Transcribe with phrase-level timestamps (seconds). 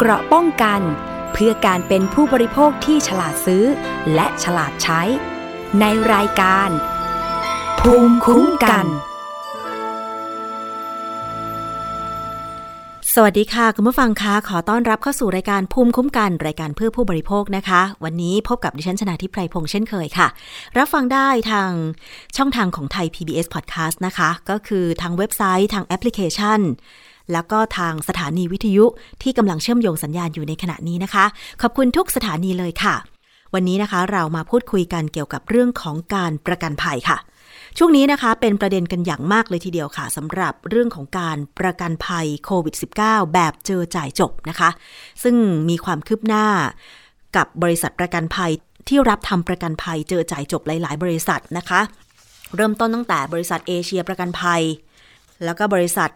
[0.00, 0.80] เกราะป้องกัน
[1.32, 3.64] เพื่อการเป็นผู้บริโภคที่ฉลาดซื้อ
[4.14, 5.00] และฉลาดใช้
[5.80, 6.68] ในรายการ
[7.80, 8.86] ภูมิคุ้มกัน
[13.14, 20.28] สวัสดีค่ะ คุณผู้ฟังคะขอต้อนรับเข้าสู่รายการภูมิคุ้มกัน รายการเพื่อผู้บริโภคนะคะ วันนี้พบกับดิฉันชนะทิพไพรพงษ์เช่นเคยค่ะ
[20.78, 21.70] รับฟังได้ทาง
[22.36, 26.60] ช่องทางของไทย PBS Podcast นะคะ ก็คือทางเว็บไซต์ทางแอปพลิเคชัน
[27.32, 28.84] แล้วก็ทางสถานีวิทยุ
[29.22, 31.24] ที่กำลังเชื่อมโยงสัญญาณอยู่ในขณะนี้นะคะ
[31.62, 32.94] ขอบคุณทุกสถานีเลยค่ะ
[33.54, 37.18] วันนี้นะคะเรามาพูดคุยกันเกี่ยวกับเรื่องของการประกันภัยค่ะ
[37.78, 44.70] ช่วงนี้นะคะเป็นประเด็นกันอย่างมากเลยทีเดียวค่ะสำหรับเรื่องของการประกันภัยโควิด -19 แบบเจอจ่ายจบนะคะ
[45.22, 45.36] ซึ่ง
[45.68, 46.46] มีความคืบหน้า
[47.36, 48.50] กับบริษัทประกันภัย
[48.88, 51.80] ที่รับทำประกันภัยเจอจ่ายจบหลาย ๆ บริษัทนะคะ
[52.56, 54.62] เริ่มต้นตั้งแต่บริษัทเอเชียประกันภัย
[55.44, 56.10] แล้วก็บริษัท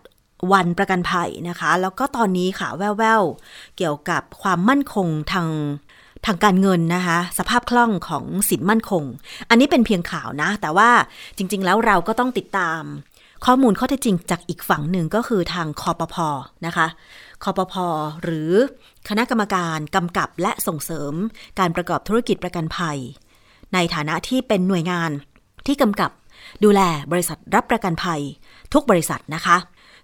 [0.52, 5.48] วันประกันภัยนะคะ แล้วก็ตอนนี้ค่ะแว่วๆ เกี่ยวกับความมั่นคงทาง
[6.27, 9.05] ทางการเงินนะคะ สภาพคล่องของสินมั่นคง
[9.48, 10.91] อันนี้เป็นเพียงข่าวนะ แต่ว่า
[11.36, 12.83] จริง ๆ แล้วเราก็ต้องติดตาม
[13.47, 16.16] ข้อมูลข้อเท็จจริงจากอีกฝั่งหนึ่งก็คือทางคอปพ
[16.66, 16.86] นะคะ
[17.42, 17.75] คอปพ
[18.22, 18.50] หรือ
[19.09, 21.14] คณะกรรมการกำกับและส่งเสริม
[21.59, 22.98] การประกอบธุรกิจประกันภัย
[23.75, 25.11] ในฐานะที่เป็นหน่วยงาน
[25.66, 26.11] ที่กำกับ
[26.64, 26.81] ดูแล
[27.12, 28.20] บริษัทรับประกันภัย
[28.72, 29.56] ทุกบริษัทนะคะ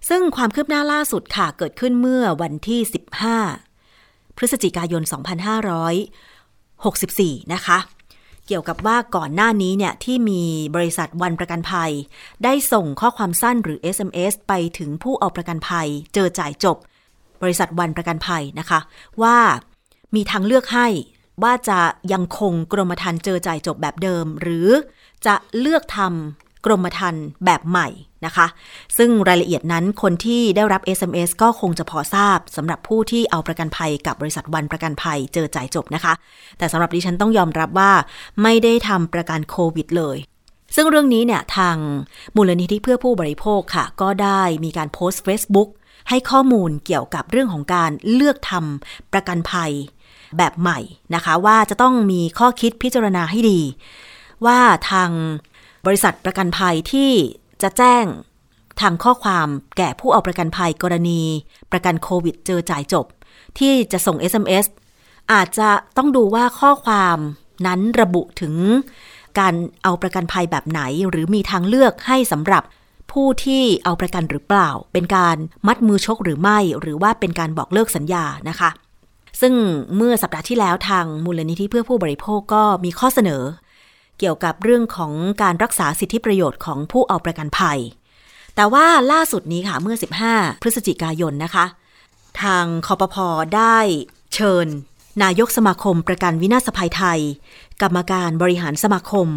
[0.09, 2.79] ซึ่งความคืบหน้าล่าสุดค่ะเกิดขึ้นเมื่อวันที่
[3.59, 5.03] 15 พฤศจิกายน
[7.47, 7.79] 2564 นะคะ
[8.47, 10.43] เกี่ยวกับว่าก่อนหน้านี้เนี่ยที่มี
[10.75, 11.91] บริษัทวันประกันภัย
[12.43, 16.77] ได้ส่งข้อความสั้นหรือ SMS ไปถึงผู้เอาประกันภัย เจอจ่ายจบ
[17.41, 18.79] บริษัทวันประกันภัยนะคะ
[19.21, 19.37] ว่า
[20.15, 20.87] มีทางเลือกให้
[21.43, 21.79] ว่าจะ
[22.13, 24.69] ยังคงกรมธรรม์เจอจ่ายจบแบบเดิม หรือ
[25.25, 27.87] จะเลือกทำ กรมธรรม์แบบใหม่
[28.25, 28.47] นะคะ
[28.97, 36.13] ซึ่งรายละเอียดนั้นคนที่ได้รับ SMS ก็คงจะพอทราบสำหรับผู้ที่เอาประกันภัยกับบริษัทวันประกันภัยเจอจ่ายจบนะคะ
[36.57, 37.91] แต่สำหรับดิฉันต้องยอมรับว่า
[38.43, 40.17] ไม่ได้ทำประกันโควิดเลย
[40.75, 41.75] ซึ่งเรื่องนี้เนี่ยทาง
[42.35, 45.69] มูลนิธิเพื่อผู้บริโภคค่ะ ก็ได้มีการโพสต์ Facebook
[46.09, 49.71] ให้ข้อมูลเกี่ยวกับเรื่องของการเลือกทำประกันภัย
[50.37, 50.79] แบบใหม่
[51.15, 53.61] นะคะ ว่าจะต้องมีข้อคิดพิจารณาให้ดี
[54.45, 54.59] ว่า
[54.91, 55.09] ทาง
[55.89, 57.11] บริษัทประกันภัยที่
[57.61, 58.05] จะแจ้ง
[58.81, 61.21] ทางข้อความแก่ผู้เอาประกันภัยกรณี
[61.71, 63.05] ประกันโควิดเจอจ่ายจบ
[63.59, 64.65] ที่จะส่ง SMS
[65.31, 67.17] อาจจะต้องดูว่าข้อความ
[67.67, 68.55] นั้นระบุถึง
[69.39, 72.63] การเอาประกันภัยแบบไหน หรือมีทางเลือกให้สำหรับ
[73.11, 78.69] ผู้ที่เอาประกันหรือเปล่า เป็นการมัดมือชกหรือไม่ หรือว่าเป็นการบอกเลิกสัญญานะคะ
[79.41, 79.53] ซึ่ง
[79.95, 83.43] เมื่อสัปดาห์ที่แล้วทางมูลนิธิเพื่อผู้บริโภคก็มีข้อเสนอ
[84.19, 87.79] เกี่ยวกับเรื่องของการรักษาสิทธิประโยชน์ของผู้เอาประกันภัย
[88.55, 89.95] แต่ว่าล่าสุดนี้ค่ะเมื่อ
[90.29, 91.65] 15 พฤศจิกายนนะคะ
[92.41, 93.77] ทางคอปพอได้
[94.33, 94.67] เชิญ
[95.23, 97.21] นายกสมาคมประกันวินาศภัยไทย
[97.81, 99.27] กรรมการบริหารสมาคม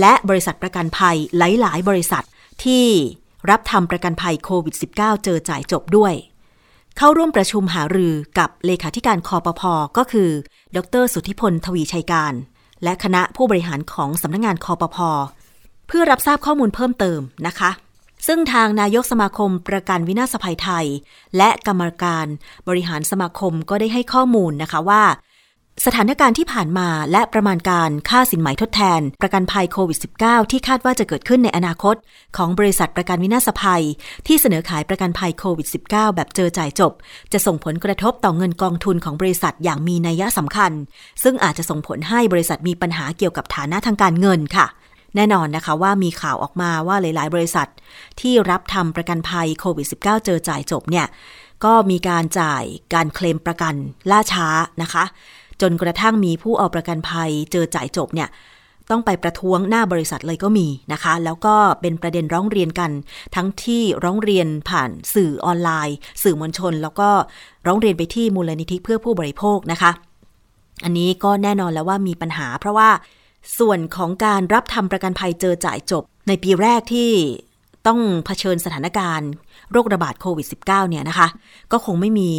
[0.00, 2.24] และบริษัทประกันภัยหลาย ๆ บริษัท
[2.64, 2.86] ที่
[3.50, 6.14] รับทำประกันภัยโควิด -19 เจอจ่ายจบด้วย
[6.96, 10.30] เข้าร่วมประชุมหารือกับเลขาธิการคอปพอก็คือ
[10.76, 12.34] ดร สุทธิพลทวีชัยการ
[12.84, 15.10] และคณะผู้บริหารของสำนักงงานคอปพอ
[15.88, 17.70] เพื่อรับทราบข้อมูลเพิ่มเติมนะคะ
[18.26, 20.86] ซึ่งทางนายกสมาคมประกันวินาศภัยไทย
[21.36, 22.26] และกรรมการ
[22.68, 25.02] บริหารสมาคมก็ได้ให้ข้อมูลนะคะว่า
[25.86, 31.96] สถานการณ์ที่ผ่านมาและประมาณการค่าสินไหมทดแทน ประกันภัยโควิด -19 ที่คาดว่าจะเกิดขึ้นในอนาคต
[32.36, 33.84] ของบริษัทประกันวินาศภัย
[34.26, 36.92] ที่เสนอขายประกันภัยโควิด -19 แบบเจอจ่ายจบ
[37.32, 40.72] จะส่งผลกระทบต่อเงินกองทุนของบริษัทอย่างมีนัยสำคัญ
[41.22, 44.66] ซึ่งอาจจะส่งผลให้บริษัทมีปัญหาเกี่ยวกับฐานะทางการเงินค่ะ
[45.16, 47.68] แน่นอนนะคะว่ามีข่าวออกมาว่าหลาย ๆ บริษัท
[48.20, 51.06] ที่รับทำประกันภัยโควิด -19 เจอจ่ายจบเนี่ย
[51.64, 52.64] ก็มีการจ่าย
[52.94, 53.74] การเคลมประกัน
[54.10, 54.48] ล่าช้า
[54.82, 55.04] นะคะ
[55.62, 58.28] จนกระทั่งมีผู้เอาประกันภัยเจอจ่ายจบเนี่ย
[58.90, 62.90] ต้องไปประท้วงหน้าบริษัทเลยก็มีนะคะ แล้วก็เป็นประเด็นร้องเรียนกัน
[63.34, 67.08] ทั้งที่ร้องเรียนผ่านสื่อออนไลน์ สื่อมวลชน แล้วก็
[67.66, 69.90] ร้องเรียนไปที่มูลนิธิเพื่อผู้บริโภคนะคะ
[70.84, 72.90] อันนี้ก็แน่นอนแล้วว่ามีปัญหา เพราะว่า
[73.58, 77.10] ส่วนของการรับทำประกันภัยเจอจ่ายจบ ในปีแรกที่
[77.88, 79.30] ต้องเผชิญสถานการณ์
[79.72, 81.28] โรคระบาดโควิด -19 เนี่ยนะคะ
[81.72, 82.32] ก็คงไม่มี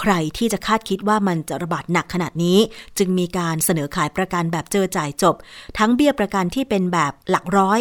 [0.00, 2.58] ใครที่จะคาดคิดว่ามันจะระบาดหนักขนาดนี้
[2.98, 5.34] จึงมีการเสนอขายประกันแบบเจอจ่ายจบ
[5.78, 7.80] ทั้งเบี้ยประกันที่เป็นแบบหลักร้อย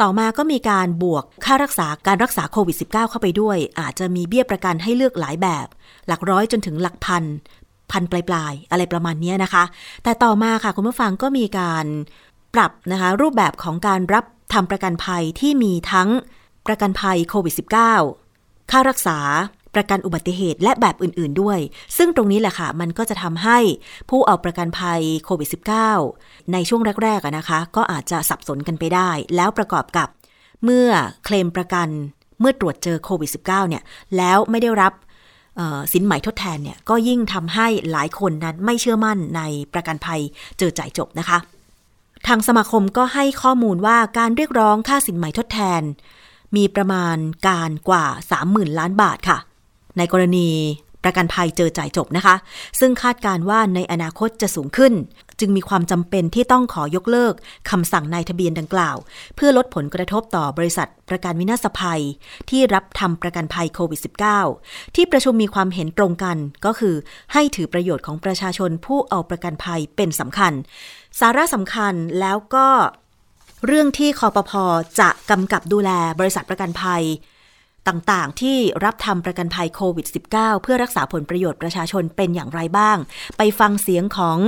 [0.00, 5.66] ต่อมาก็มีการบวกค่ารักษาการรักษาโควิด -19 เข้าไปด้วย อาจจะมีเบี้ยประกันให้เลือกหลายแบบ
[6.08, 7.24] หลักร้อยจนถึงหลักพัน
[7.92, 9.64] พันปลายๆ อะไรประมาณนี้นะคะ
[10.04, 11.86] แต่ต่อมาค่ะคุณผู้ฟังก็มีการ
[12.54, 14.24] ปรับนะคะรูปแบบของการรับ
[14.54, 16.08] ทำประกันภัยที่มีทั้ง
[16.66, 17.54] ประกันภัยโควิด
[18.12, 19.18] -19 ค่ารักษา
[19.74, 21.58] ประกันอุบัติเหตุและแบบอื่นๆด้วย
[21.96, 23.58] ซึ่งตรงนี้แหละค่ะ มันก็จะทำให้
[24.10, 25.48] ผู้เอาประกันภัยโควิด
[25.98, 30.08] -19 ในช่วงแรกๆนะคะ ก็อาจจะสับสนกันไปได้ แล้วประกอบกับ
[30.64, 30.88] เมื่อ
[31.24, 31.88] เคลมประกัน
[32.40, 33.82] เมื่อตรวจเจอโควิด -19 เนี่ย
[34.16, 34.92] แล้วไม่ได้รับ
[35.92, 39.42] สินไหม่ทดแทนเนี่ย ก็ยิ่งทำให้หลายคนนั้นไม่เชื่อมั่นใน
[39.72, 40.20] ประกันภัย
[40.58, 41.38] เจอจ่ายจบนะคะ
[42.26, 45.82] ทางสมาคมก็ให้ข้อมูลว่าการเรียกร้องค่าสินไหม่ทดแทน
[46.56, 47.16] มีประมาณ
[47.48, 48.04] การกว่า
[48.42, 49.38] 30,000 ล้านบาทค่ะ
[49.98, 50.48] ในกรณี
[51.04, 52.36] ประกันภัยเจอจ่ายจบนะคะ
[52.80, 54.92] ซึ่งคาดการว่าในอนาคตจะสูงขึ้น
[55.40, 57.34] จึงมีความจำเป็นที่ต้องขอยกเลิก
[57.70, 58.96] คำสั่งนายทะเบียนดังกล่าว
[59.36, 62.02] เพื่อลดผลกระทบต่อบริษัทประกันวินาศภัย
[62.50, 64.00] ที่รับทำประกันภัยโควิด
[64.46, 66.94] -19 ที่ประชุมมีความเห็นตรงกันก็คือ
[67.32, 70.52] ให้ถือประโยชน์ของประชาชนผู้เอาประกันภัยเป็นสำคัญ
[71.20, 72.68] สาระสำคัญแล้วก็
[73.66, 74.64] เรื่องที่คอปพอ
[75.00, 77.02] จะกำกับดูแลบริษัทประกันภัย
[77.88, 82.96] ต่างๆ ที่รับทำประกันภัยโควิด -19 เพื่อรักษาผลประโยชน์ประชาชนเป็นอย่างไรบ้าง
[83.36, 84.38] ไปฟังเสียงของ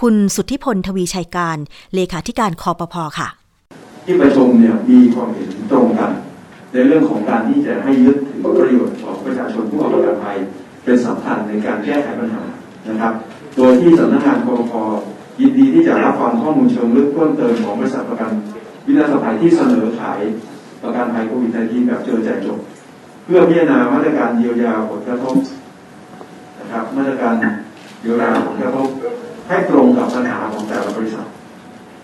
[0.00, 1.58] คุณสุทธิพลทวีชัยการ
[1.94, 3.28] เลขาธิการคอปพอค่ะ
[4.04, 6.10] ที่ประชุมเนี่ยมีความเห็นตรงกัน
[6.72, 10.36] ในเรื่องของการที่จะให้ยึดถือประโยชน์ของประชาชนผู้เอาประกันภัย
[10.84, 12.42] เป็นสำคัญในการแก้ไขปัญหา
[12.88, 13.12] นะครับ
[13.56, 14.82] โดยที่สำนักงานคอปพอ
[15.40, 18.30] ยินดีที่จะรับฟังข้อมูลเชิงลึกเพิ่มเติมของบริษัทประกัน
[18.86, 20.20] วินาศภัยที่เสนอขาย
[20.82, 22.58] ประกันภัยโควิด -19 แบบเจอแจกจบ
[23.24, 25.36] เพื่อพิจารณามาตรการเยียวยาผลกระทบ
[26.58, 27.34] นะครับมาตรการ
[28.02, 28.86] เยียวยาผลกระทบ
[29.48, 31.26] ให้ตรงกับปัญหาของแต่ละบริษัท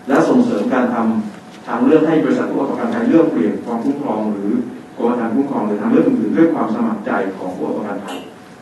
[0.07, 4.51] และส่งเสริมการทำทางเลือกให้บริษัทผู้ประกันภัยเลือกเปลี่ยนความคุ้มครองหรือ
[4.97, 8.17] กรมธรรม์คุ้มครองหรือทางเลือกอื่นๆด้วยความสมัครใจของผู้ประกันภัย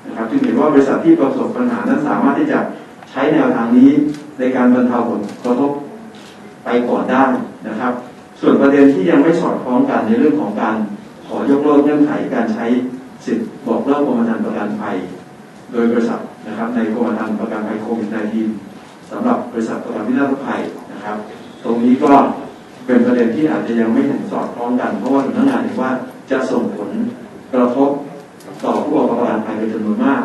[0.06, 2.60] นะครับจึงเห็นว่าบริษัทที่ประสบปัญหานั้นสามารถที่จะ
[3.12, 3.92] ใช้แนวทางนี้
[4.40, 5.72] ในการบรรเทาผลกระทบ
[6.64, 7.24] ไปก่อนได้
[7.68, 7.94] นะครับ
[8.40, 10.76] ส่วนประเด็นที่ยังไม่สอดคล้องกันในเรื่องของการ
[11.28, 12.66] ขอยกเลิกเงื่อนไขการใช้
[13.26, 14.96] สิทธิ์บอกเลิกกรมธรรม์ประกันภัย
[15.72, 18.08] โดยบริษัทนะครับ ในกรมธรรม์ประกันภัยโควิด
[18.60, 20.62] -19 สำหรับบริษัทประกันวินาศภัย
[20.94, 21.18] นะครับ
[21.64, 22.12] ตรงนี้ก็
[22.86, 25.92] เป็นประเด็นที่อาจจะยังไม่ถึงสอดคล้องกัน เพราะว่าสำนักงานเห็นว่า
[26.32, 26.90] จะส่งผล
[27.54, 27.90] กระทบ
[28.66, 30.24] ต่อผู้ประกันภัยเป็นจำนวนมาก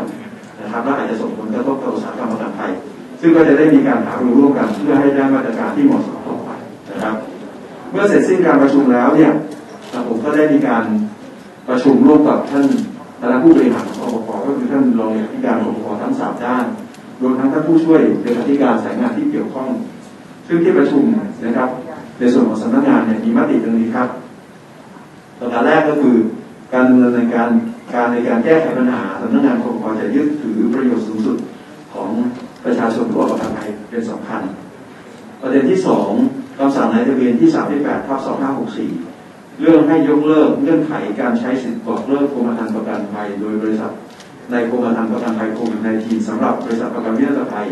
[0.61, 2.71] นะครับและอาจจะส่งผลกระทบต่ออุตสาหกรรมประกันภัย
[3.21, 6.51] ซึ่งก็จะได้มีการหารือร่วมกันเพื่อให้ได้มาตรการที่เหมาะสมต่อไป
[6.91, 7.17] นะครับ
[7.91, 9.33] เมื่อเสร็จสิ้นการประชุมแล้วเนี่ย
[10.09, 10.85] ผมก็ได้มีการ
[11.69, 12.65] ประชุมร่วมกับท่าน
[13.21, 16.65] คณะผู้บริหารของอบปก็คือท่านรองเลขาธิการอบปทั้งสามด้าน
[17.21, 19.69] รวมทั้งท่านผู้ช่วยเลขาธิการสายงานที่เกี่ยวข้อง
[20.47, 21.03] ซึ่งที่ประชุม
[21.45, 21.69] นะครับ
[22.19, 24.09] ในส่วนของสำนักงานเนี่ยมีมติดังนี้ครับ
[25.39, 26.17] ประการแรกก็คือ
[26.73, 27.49] การดำเนินการ
[27.95, 31.37] การในการแก้ไขปัญหาสำนักงานอบปจะยึดถือประโยชน์สูงสุด
[31.93, 32.11] ของ
[32.69, 34.43] ประชาชนผู้ประกันภัยเป็นสำคัญ
[35.43, 36.11] ประเด็นที่สอง
[36.59, 38.21] คำสั่งในทะเบียนที่38ทับ
[38.87, 43.93] 2564 เรื่องให้ยกเลิกเงื่อนไขการใช้สิทธิ์บอกเลิกกรมธรรม์ประกันภัยโดยบริษัท
[44.51, 47.67] ในกรมธรรม์ประกันภัยโควิด -19 สำหรับบริษัทประกันวินาศภัย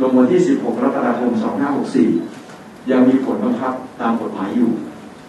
[0.00, 1.32] ลงวันที่ 16กรกฎาคม
[2.10, 4.70] 2564 ยังมีผลบังคับตามกฎหมายอยู่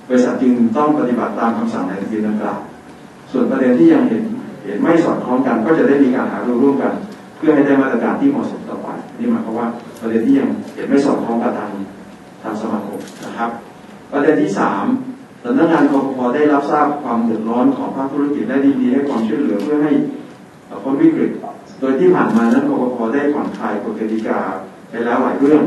[0.08, 2.60] บริษัทจึงต้องปฏิบัติตามคำสั่งในทะเบียนดังกล่าว
[3.31, 4.24] ส่วนประเด็นที่ยังเห็น
[4.66, 6.94] เห็นไม่สอดคล้องกันก็จะได้มีการหารือร่วมกัน
[7.38, 8.61] เพื่อให้ได้มาตรการที่เหมาะสม
[9.21, 9.68] นี่หมายความว่า
[10.00, 11.71] ประเด็นที่ยังเห็นไม่สอดคล้องกับทาง
[12.44, 13.50] ทางสมาคมนะครับ
[14.12, 14.85] ประเด็นที่สาม
[15.44, 19.91] สำนักงานกรพได้รับทราบความเดือดร้อนของภาคธุรกิจได้ดีดีให้ความช่วยเหลือเพื่อให้
[20.83, 21.31] พ้นวิกฤต
[21.79, 24.39] โดยที่ผ่านมานั้นกรพได้ผ่อนคลายกฎกติกา
[24.89, 25.62] ไปแล้วหลายเรื่อง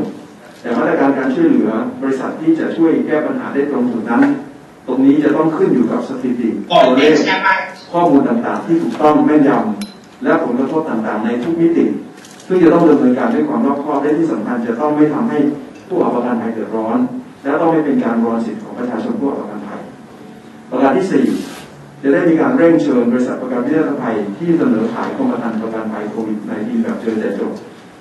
[0.61, 1.69] แต่มาตรการการช่วยเหลือ
[2.01, 4.21] บริษัทที่จะช่วยแก้ปัญหาได้ตรงจุดนั้น
[4.87, 6.49] ตรงนี้จะต้องขึ้นอยู่กับสถิติ
[6.85, 7.15] ตัวเลข
[7.91, 11.85] ข้อมูลต่างๆ ที่ถูกต้องแม่นยำและผลกระทบต่างๆ ในทุกมิติ
[12.47, 15.39] ซึ่งจะต้องดำเนินการด้วยความรอบคอบและที่สำคัญจะต้องไม่ทำให้
[15.87, 16.97] ผู้เอาประกันภัยเดือดร้อน
[17.43, 19.59] และต้องไม่เป็นการรอนสิทธิของประชาชนผู้เอาประกัน
[20.71, 21.07] ประการที่
[21.59, 27.51] 4 จะได้มีการเร่งเชิญบริษัทประกันวินาศภัยที่เสนอขายกรมธรรม์ประกันภัยโควิด -19 แบบเจอจ่ายจบ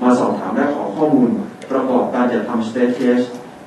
[0.03, 1.29] มาสอบถามและขอข้อมูล
[1.71, 3.21] ประกอบการจัดทำ stress test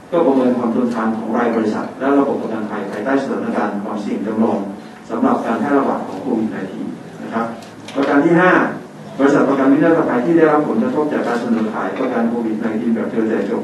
[0.07, 4.59] เพื่อประเมินความทนทานของรายบริษัท และระบบประกันภัยภายใต้สถานการณ์ความเสี่ยงจำลอง
[5.09, 6.49] สำหรับการแพร่ระบาดของโควิด
[6.85, 7.45] -19 นะครับ
[7.95, 8.86] ประการที่ 5
[9.17, 13.63] บริษัทประกันวินาศภัยที่ได้รับผลกระทบจากการเสนอขายประกันโควิด -19 แบบเจอแต่จบ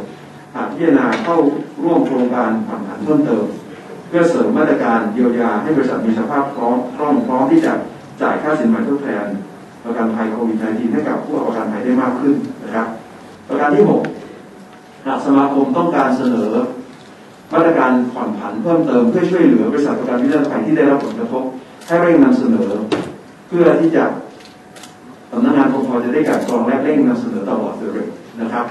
[0.55, 1.37] หากพิจารณาเข้า
[1.83, 3.45] ร่วมโครงการผ่อนผันเพิ่มเติม
[4.07, 7.73] เพื่อเสริมมาตรการเยียวยาให้บริษัทมีสภาพพร้อมคล่องพร้อมที่จะ
[8.21, 9.25] จ่ายค่าสินไหมทดแทน
[9.83, 12.87] ประกันภัยโควิด -19 ให้กับผู้ประกันภัยได้มากขึ้นนะครับ
[13.49, 13.83] ประการที่
[14.43, 16.51] 6หากสมาคมต้องการเสนอ
[17.53, 21.43] มาตรการผ่อนผันเพิ่มเติมเพื่อช่วยเหลือบริษัทประกันวินาศภัยที่ได้รับผลกระทบ
[21.87, 22.69] ให้เร่งนำเสนอ
[23.47, 24.03] เพื่อที่จะ
[25.35, 28.05] สำนักงานปกครองจะได้กัดกรองและเร่งนำเสนอตลอดเลย
[28.41, 28.65] นะครับ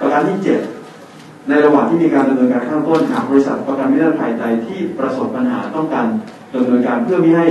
[0.00, 0.38] ประการที่
[0.92, 6.06] 7 ในระหว่างที่มีการดำเนินการข้างต้นหากบริษัทประกันวินาศภัยใดที่ประสบปัญหาต้องการ
[6.54, 7.46] ดำเนินการเพื่อไม่ให้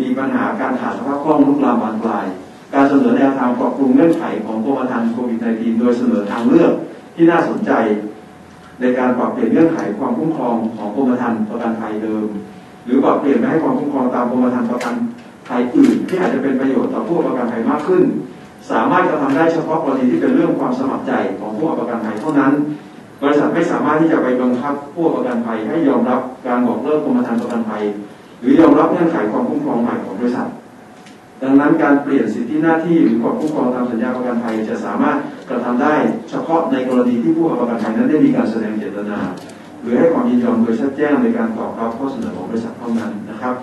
[0.00, 2.26] มีปัญหาการขาดสภาพคล่องลุกลามบานปลาย
[2.74, 6.72] การเสนอแนวทางปรับปรุงเงื่อนไขของกรมธรรม์โควิด -19 โดยเสนอทางเลือก
[7.14, 7.72] ที่น่าสนใจ
[8.80, 12.24] ในการปรับเปลี่ยนเงื่อนไขความคุ้มครองของกรมธรรม์ประกันภัยเดิม
[12.84, 14.94] หรือปรับเปลี่ยนไปให้ความคุ้มครองตามกรมธรรม์ประกัน
[15.50, 18.02] ภัยอื่นที่อาจจะเป็นประโยชน์ต่อผู้ประกันภัยมากขึ้น
[18.70, 22.52] สามารถกระทำได้เฉพาะกรณีที่เป็นเรื่องความสมัครใจของผู้ประกันภัยเท่านั้น
[23.22, 27.82] บริษัทไม่สามารถที่จะไปบังคับผู้ประกันภัยให้ยอมรับการบอกเลิกกรมธรรม์ประกันภัย
[28.40, 30.48] หรือยอมรับเงื่อนไขความคุ้มครองใหม่ของบริษัท
[31.42, 35.16] ดังนั้นการเปลี่ยนสิทธิหน้าที่หรือความคุ้มครองตามสัญญาประกันภัยจะสามารถ
[35.48, 35.94] กระทำได้
[36.30, 39.18] เฉพาะในกรณีที่ผู้ประกันภัยนั้นได้มีการแสดงเจตนา
[39.82, 43.54] หรือให้ความยินยอมโดยชัดแจ้งในการตอบรับข้อเสนอของบริษัทเท่านั้นนะครับ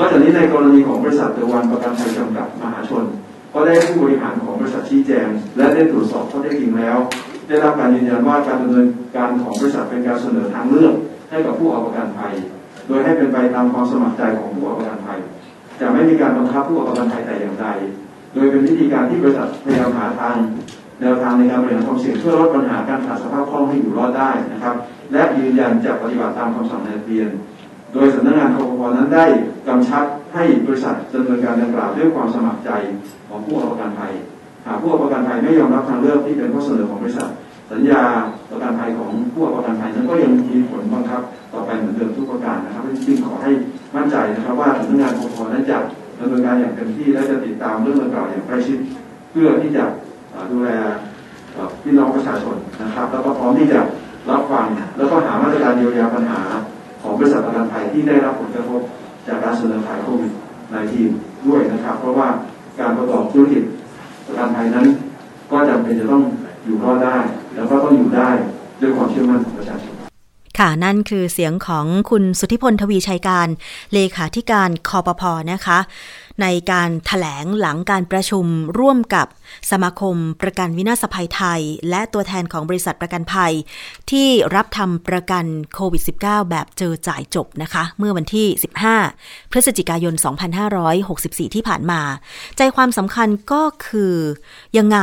[0.00, 3.04] นอกจากนี้ในกรณีของบริษัทเตอวันประกันภัยจำกัดมหาชน
[3.54, 6.98] ก็ได้ผู้บริหารของบริษัทชี้แจง และได้ตรวจสอบข้อเท็จจริงแล้ว
[7.48, 10.94] ได้รับการยืนยันว่าการดำเนินการของบริษัทเป็นการเสนอทางเลือก
[11.30, 12.32] ให้กับผู้เอาประกันภัย
[12.86, 15.18] โดยให้เป็นไปตามความสมัครใจของผู้เอาประกันภัย
[15.80, 17.66] จะไม่มีการบังคับผู้เอาประกันภัยแต่อย่างใด
[18.34, 20.36] โดยเป็นวิธีการที่บริษัทพยายามหาทาง
[21.00, 24.74] แนวทางในการบริหารความเสี่ยงเพื่อลดปัญหาการขาดสภาพคล่องให้อยู่รอดได้นะครับ
[25.12, 27.28] และยืนยันจะปฏิบัติตามคำสั่งในทะเบียน
[27.92, 29.24] โดยสำนักงานคอปนั้นได้
[29.68, 30.04] กำชับ
[30.34, 32.70] ให้บริษัทดำเนินการดังกล่าวด้วยความสมัครใจ
[33.28, 34.12] ของผู้ประกันภัย
[34.66, 37.28] หากผู้ประกันภัยไม่ยอมรับทางเลือกที่เป็นข้อเสนอของบริษัท
[37.70, 38.02] สัญญา
[38.50, 41.20] ประกันภัยของผู้ประกันภัยนั้นก็ยังมีผลบังคับ
[41.52, 43.50] ต่อไปเหมือนเดิมทุกประการนะครับจึงขอให้
[43.94, 45.78] มั่นใจนะครับว่าสำนักงานคอปนั้นจะ
[46.18, 48.78] ดำเนินการอย่างเต็มที่และจะติดตามเรื่องดังกล่าวอย่างใกล้ชิด
[49.30, 49.84] เพื่อที่จะ
[50.50, 50.70] ดูแล
[51.82, 53.80] พี่น้องประชาชนนะครับ แล้วก็พร้อมที่จะ
[54.30, 54.66] รับฟัง
[54.96, 56.40] แล้วก็หามาตรการเยียวยาปัญหา
[57.10, 58.80] ของบริษัทประกันภัยที่ได้รับผลกระทบ
[59.26, 60.32] จากการเสนอขายโควิด
[60.88, 62.28] -19 ด้วยนะครับ เพราะว่า
[62.78, 63.62] การประกอบธุรกิจ
[64.26, 64.86] ประกันภัยนั้น
[65.50, 66.22] ก็จำเป็นจะต้อง
[66.64, 67.16] อยู่รอดได้
[67.54, 68.28] แล้วก็ต้องอยู่ได้
[68.80, 69.99] ด้วยความเชื่อมั่นของประชาชน
[70.58, 73.48] ค่ะนั่นคือเสียงของคุณสุทธิพลทวีชัยการ
[73.92, 75.78] เลขาธิการคอปพนะคะ
[76.42, 78.44] ในการถแถลงหลังการประชุม
[78.78, 79.26] ร่วมกับ
[79.70, 83.52] สมาคมประกันวินาศภัยไทย และตัวแทนของบริษัทประกันภัย
[84.10, 88.46] ที่รับทำประกันโควิด -19 แบบเจอจ่ายจบนะคะ เมื่อวันที่
[89.02, 90.14] 15 พฤศจิกายน
[90.84, 92.00] 2564 ที่ผ่านมา
[92.56, 94.14] ใจความสำคัญก็คือ
[94.78, 94.98] ยังไง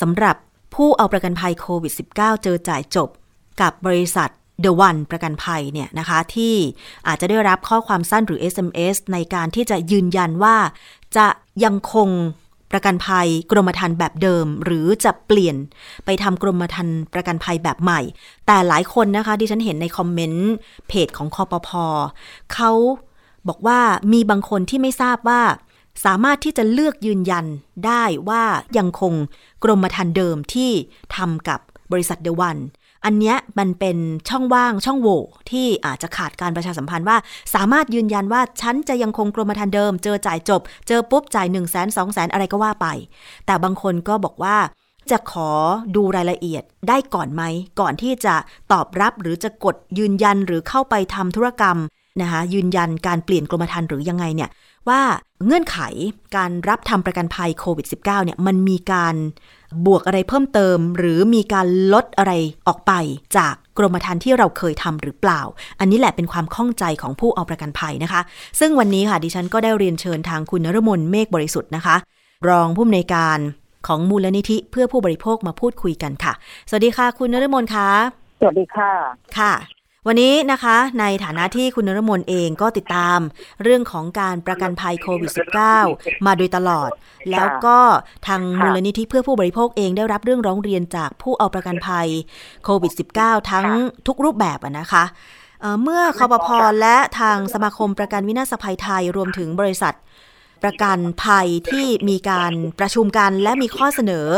[0.00, 0.36] สำหรับ
[0.74, 3.08] ผู้เอาประกันภัยโควิด -19 เจอจ่ายจบ
[3.60, 4.30] กับบริษัท
[4.64, 6.54] The One ประกันภัยเนี่ยนะคะที่
[7.06, 10.56] อาจจะได้รับข้อความสั้นหรือ SMS ในการที่จะยืนยันว่า
[11.16, 11.26] จะ
[11.64, 12.08] ยังคง
[12.72, 15.56] ประกันภัยกรมธรรม์แบบเดิม หรือจะเปลี่ยน
[16.04, 18.00] ไปทำกรมธรรม์ประกันภัยแบบใหม่
[18.46, 20.50] แต่หลายคนนะคะที่ฉันเห็นในคอมเมนต์
[20.88, 21.84] เพจของคอปพอ
[22.54, 22.72] เขา
[23.48, 23.80] บอกว่า
[24.12, 25.42] มีบางคนที่ไม่ทราบว่า
[26.04, 27.46] สามารถที่จะเลือกยืนยัน
[27.86, 28.42] ได้ว่า
[28.78, 29.12] ยังคง
[29.64, 30.70] กรมธรรม์เดิมที่
[31.16, 31.60] ทำกับ
[31.92, 32.56] บริษัทเดวัน
[33.06, 33.96] อันเนี้ยมันเป็น
[34.28, 37.16] ช่องว่างช่องโหว่ที่อาจจะขาดการประชาสัมพันธ์ว่า
[37.54, 42.86] สามารถยืนยันว่าฉันจะยังคงกรมธรรม์เดิม เจอจ่ายจบ เจอปุ๊บจ่าย1นึ่งแสนสองแสนอะไรก็ว่าไป
[43.46, 44.56] แต่บางคนก็บอกว่า
[45.10, 45.50] จะขอ
[45.96, 47.42] ดูรายละเอียดได้ก่อนไหม
[47.80, 48.34] ก่อนที่จะ
[48.72, 51.76] ตอบรับหรือจะกดยืนยันหรือเข้าไปทำธุรกรรม
[52.20, 54.50] นะคะยืนยันการเปลี่ยนกรมธรรม์หรือยังไงเนี่ย
[54.88, 55.00] ว่า
[55.46, 55.78] เงื่อนไข
[56.36, 59.14] การรับทำประกันภัยโควิด -19 เนี่ยมันมีการ
[59.86, 62.32] บวกอะไรเพิ่มเติม หรือมีการลดอะไร
[62.66, 62.92] ออกไป
[63.36, 65.40] จากกรมธรรม์ที่เราเคยทำหรือเปล่า
[65.80, 68.20] อันนี้แหละเป็นความข้องใจของผู้เอาประกันภัยนะคะ
[68.60, 71.96] ซึ่งวันนี้ค่ะดิฉันก็ได้เรียนเชิญทางคุณนรมนเมฆบริสุทธิ์นะคะ
[72.48, 73.38] รองผู้อำนวยการ
[73.86, 76.32] ของมูลนิธิเพื่อผู้บริโภคมาพูดคุยกันค่ะ
[76.68, 77.88] สวัสดีค่ะ คุณนรมนคะ
[78.40, 78.90] สวัสดีค่ะ
[79.38, 79.75] ค่ะ
[80.08, 83.18] วันนี้นะคะในฐานะที่คุณนรมนเองก็ติดตาม
[83.62, 85.32] เรื่องของการประกันภัยโควิด
[85.78, 86.90] -19 มาโดยตลอด
[87.30, 87.78] แล้วก็
[88.26, 92.08] ทางมูลนิธิเพื่อผู้บริโภคเองได้รับเรื่องร้องเรียนจากผู้เอาประกันภัย
[92.64, 93.66] โควิด -19 ทั้ง
[94.06, 95.04] ทุกรูปแบบนะคะ
[95.82, 99.94] เมื่อคอปพอและทางสมาคมประกันวินาศภัยไทยรวมถึงบริษัท
[100.62, 104.28] ประกันภัยที่มีการประชุมกันและมีข้อเสนอ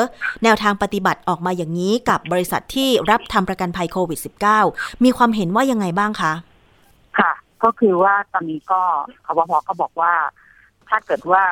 [0.43, 4.21] แนวทางปฏิบัติออกมาอย่างนี้กับบริษัทที่รับทำประกันภัยโควิด
[4.61, 6.33] -19 มีความเห็นว่ายังไงบ้างคะ
[7.19, 7.33] ค่ะ
[7.65, 8.81] ก็คือว่าตอนนี้ก็
[9.27, 10.13] คบพก็บอกว่า
[10.89, 11.45] ถ้าเกิดว่า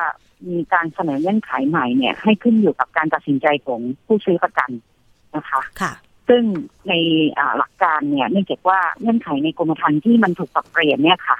[0.49, 4.69] มีการเสนอเงื่อนไขใหม่เนี่ย ให้ขึ้นอยู่กับการตัดสินใจของผู้ซื้อประกัน
[5.35, 5.93] นะคะ ค่ะ
[6.29, 6.43] ซึ่ง
[6.87, 6.93] ใน
[7.57, 11.37] หลักการเนี่ยเนื่องจากว่าเงื่อนไขในกรมธรรม์ที่มันถูกปรับเปลี่ยนเนี่ยค่ะ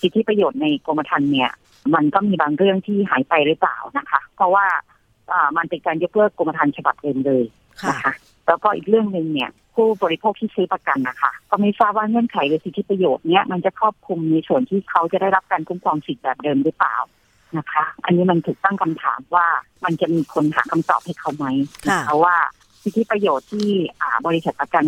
[0.00, 1.50] สิทธิประโยชน์ในกรมธรรม์เนี่ย
[1.94, 4.66] มันก็มีบางเรื่องที่หายไปหรือเปล่านะคะ เพราะว่า
[5.32, 7.44] อ่ามันเป็นการยกเลิกกรมธรรม์ฉบับเดิมเลย
[7.88, 8.12] นะคะ
[8.46, 16.96] แล้วก็อีกเรื่องหนึ่งเนี่ย ผู้บริโภคที่ซื้อประกันนะคะก็ไม่ทราบว่าเงื่อนไขหรือสิทธิประโยชน์เนี้ยมันจะครอบคลุมในส่วนที่เขาจะได้รับการคุ้มครองสิทธิแบบเดิมหรือเปล่า
[17.58, 19.46] นะคะ อันนี้มันถูกตั้งคำถามว่า
[19.84, 21.46] มันจะมีคนหาคำตอบให้เขาไหม
[22.06, 22.36] เพราะว่า
[22.82, 23.68] สิทธิประโยชน์ที่
[24.00, 24.84] อ่าบริษัทประกัน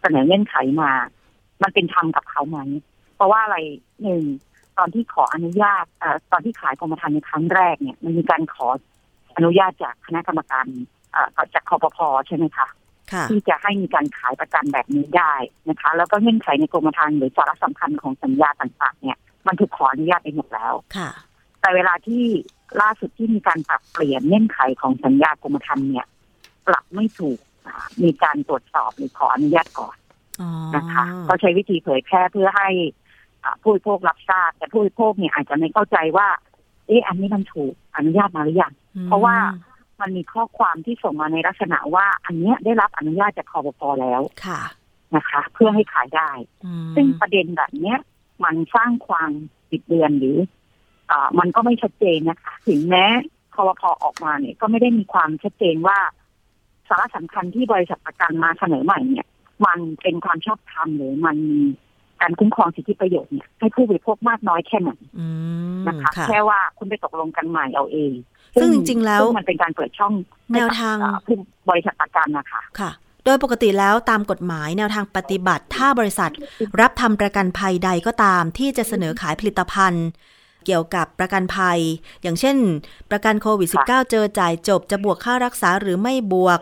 [0.00, 0.90] เสนอเงื่อนไขมา
[1.62, 2.58] มันเป็นธรรมกับเขาไหม
[3.18, 3.58] เพราะว่าอะไร
[4.02, 4.22] หนึ่ง
[4.78, 8.66] ตอนที่ขออนุญาตอตอนที่ขายกรมธรรม์ในครั้งแรกเนี่ยมันมีการขอ
[9.36, 10.66] อนุญาตจากคณะกรรมการ
[11.54, 12.68] จากคอปพอใช่ไหมคะ
[13.30, 15.34] ที่จะให้มีการขายประกันแบบนี้ได้
[15.68, 21.10] นะคะ แล้วก็เงื่อนไขในกรมธรรม์หรือสาระสำคัญของสัญญาต่างๆ เนี่ย มันถูกขออนุญาตไปหมดแล้วค่ะ
[21.60, 22.24] แต่เวลาที่
[22.80, 26.06] ล่าสุดที่มีการปรับเปลี่ยนเงื่อนไขของสัญญากรมธรรม์เนี่ย
[26.66, 27.38] ปรับไม่ถูก
[28.02, 29.96] มีการตรวจสอบหรือขออนุญาตก่อน
[30.76, 32.68] นะคะ ก็ใช้วิธีเผยแพร่เพื่อให้
[33.62, 36.28] ผู้บริโภครับทราบแต่ผู้บริโภคเนี่ยอาจจะไม่เข้าใจว่า
[36.86, 38.72] เอ๊ะอันนี้มันถูกอนุญาตมาหรือยัง
[39.06, 39.36] เพราะว่า
[40.00, 44.62] มันมีข้อความที่ส่งมาในลักษณะว่า อันเนี้ยได้รับอนุญาตจากคอปพอแล้วค่ะ
[45.16, 46.30] นะคะ เพื่อให้ขายได้
[46.94, 47.98] ซึ่งประเด็นแบบเนี้ย
[48.44, 49.30] มันสร้างความ
[49.70, 50.38] บิดเบือนหรือ
[51.10, 53.06] อ่ามันก็ไม่ชัดเจนนะคะ ถึงแม้
[53.54, 55.98] คอปพอออกมาเนี่ย ก็ไม่ได้มีความชัดเจนว่า
[56.88, 59.26] สาระสำคัญที่บริษัทประกันมาเสนอใหม่เนี่ย
[59.66, 61.60] มันเป็นความชอบธรรมหรือมันมี
[62.22, 64.90] การคุ้มครองสิทธิประโยชน์เนี่ยให้ผู้บริโภคมากน้อยแค่ไหน
[65.88, 68.12] นะคะแค่ว่าคุณไปตกลงกันใหม่เอาเอง
[68.60, 70.12] ซึ่งจริง ๆ แล้วมันเป็นการเปิดช่อง
[70.54, 70.96] แนวทาง
[71.26, 71.36] ผู้
[71.70, 72.90] บริษัทประกันนะคะค่ะ
[73.24, 76.30] โดยปกติแล้วตามกฎหมายแนวทางปฏิบัติ ถ้าบริษัท
[76.80, 80.06] รับทำประกันภัยใดก็ตามที่จะเสนอขายผลิตภัณฑ์
[80.66, 81.78] เกี่ยวกับประกันภัย
[82.22, 82.56] อย่างเช่น
[83.10, 86.60] ประกันโควิด -19 เจอจ่ายจบจะบวกค่ารักษาหรือไม่บวก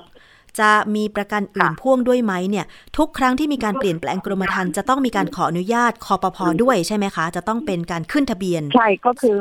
[0.60, 2.66] จะมีประกันอื่นพ่วงด้วยไหมเนี่ย
[2.98, 9.36] ทุกครั้งที่มีการเปลี่ยนแปลงกรมธรรม์จะต้องมีการขออนุญาตคอปพอด้วยใช่ไหมคะ จะต้องเป็นการขึ้นทะเบียน ใช่ก็คือ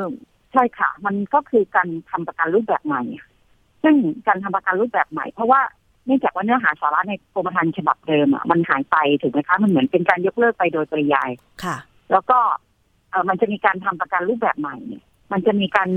[0.52, 3.02] ใช่ค่ะ มันก็คือการทำประกันรูปแบบใหม่
[3.82, 3.94] ซึ่ง
[4.26, 5.60] การทำประกันรูปแบบใหม่ เพราะว่า
[6.06, 11.30] เนื่องจากว่าเนื้อหาสาระในกรมธรรม์ฉบับเดิมอะมันหายไปถูกไหมคะมันเหมือนเป็นการยกเลิกไปโดยปริยาย
[11.64, 11.76] ค่ะ
[12.12, 12.38] แล้วก็
[13.10, 15.88] เออมันจะมีการทำประกันรูปแบบใหม่เนี่ย มันจะมีการ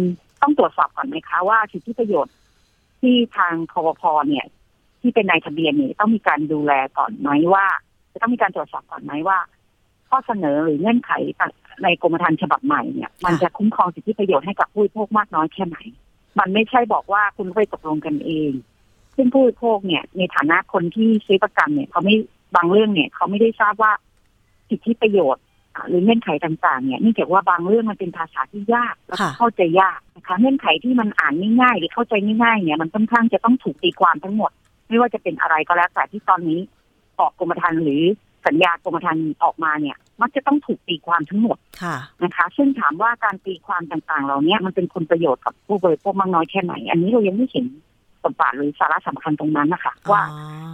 [0.41, 2.35] ต้องตรวจสอบก่อนไหมคะว่าสิทธิประโยชน์
[3.01, 4.45] ที่ทางคอปพอเนี่ย
[5.01, 7.65] ที่เป็นนายทะเบียนนี่ต้องมีการดูแลก่อนไหมว่า
[8.13, 9.39] จะต้องมีการตรวจสอบก่อนไหมว่า
[10.09, 11.11] ข้อเสนอหรือเงื่อนไข
[11.83, 15.77] ในกรมธรรม์ฉบับใหม่เนี่ย มันจะคุ้มครองสิทธิประโยชน์ให้กับผู้บริโภคมากน้อยแค่ไหน
[16.39, 18.51] มันไม่ใช่บอกว่าคุณไปตกลงกันเอง
[19.15, 22.15] ซึ่งผู้บริโภคเนี่ย ในฐานะคนที่ซื้อประกันเนี่ยเขาไม่
[22.55, 23.91] บางเรื่องเนี่ย เขาไม่ได้ทราบว่า
[24.69, 25.43] สิทธิประโยชน์
[25.89, 34.51] หรือเงื่อนไขต่างๆ เนี่ยนี่เกี่ยวว่าบางเรื่องมันเป็นภาษาที่ยากและเข้าใจยากนะคะ เงื่อนไขที่มันอ่านง่ายๆหรือเข้าใจง่ายๆเนี่ยมันค่อนข้างจะต้องถูกตีความทั้งหมด
[34.89, 36.59] ไม่ว่าจะเป็นอะไรก็แล้วแต่ที่ตอนนี้
[37.19, 38.03] ออกกรมธรรม์หรือ
[38.45, 41.57] สัญญากรมธรรม์ออกมาเนี่ย มักจะต้องถูกตีความทั้งหมด
[42.23, 47.65] นะคะซึ่งถามว่าการตีความต่างๆ เหล่านี้มันเป็นคุณประโยชน์กับผู้บริโภคมากน้อยแค่ไหน อันนี้เรายังไม่เห็น
[48.23, 50.21] บทบาทหรือสาระสำคัญตรงนั้นนะคะว่า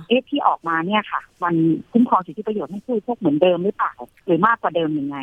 [0.08, 1.56] เอ๊ะที่ออกมาเนี่ยค่ะ มัน
[1.92, 3.94] คุ้มครองสิทธิประโยชน์ให้ผู้บริโภคเหมือนเดิมหรือเปล่า
[4.26, 5.18] หรือมากกว่าเดิมยังไง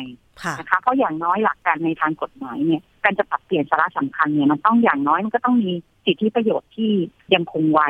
[0.59, 5.71] นะคะเพราะอย่างน้อยหลักการในทางกฎหมายเนี่ยการจะปรับเปลี่ยนสาระสำคัญเนี่ยมันต้องอย่างน้อยมันก็ต้องมี
[6.05, 6.91] สิทธิประโยชน์ที่
[7.33, 7.89] ยังคงไว้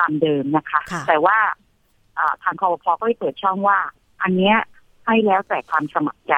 [0.00, 1.38] ตามเดิมนะคะ แต่ว่า
[2.42, 3.78] ทางคอปพก็ได้เปิดช่องว่า
[4.22, 4.56] อันเนี้ย
[5.06, 6.34] ให้แล้วแต่ความสมัครใจ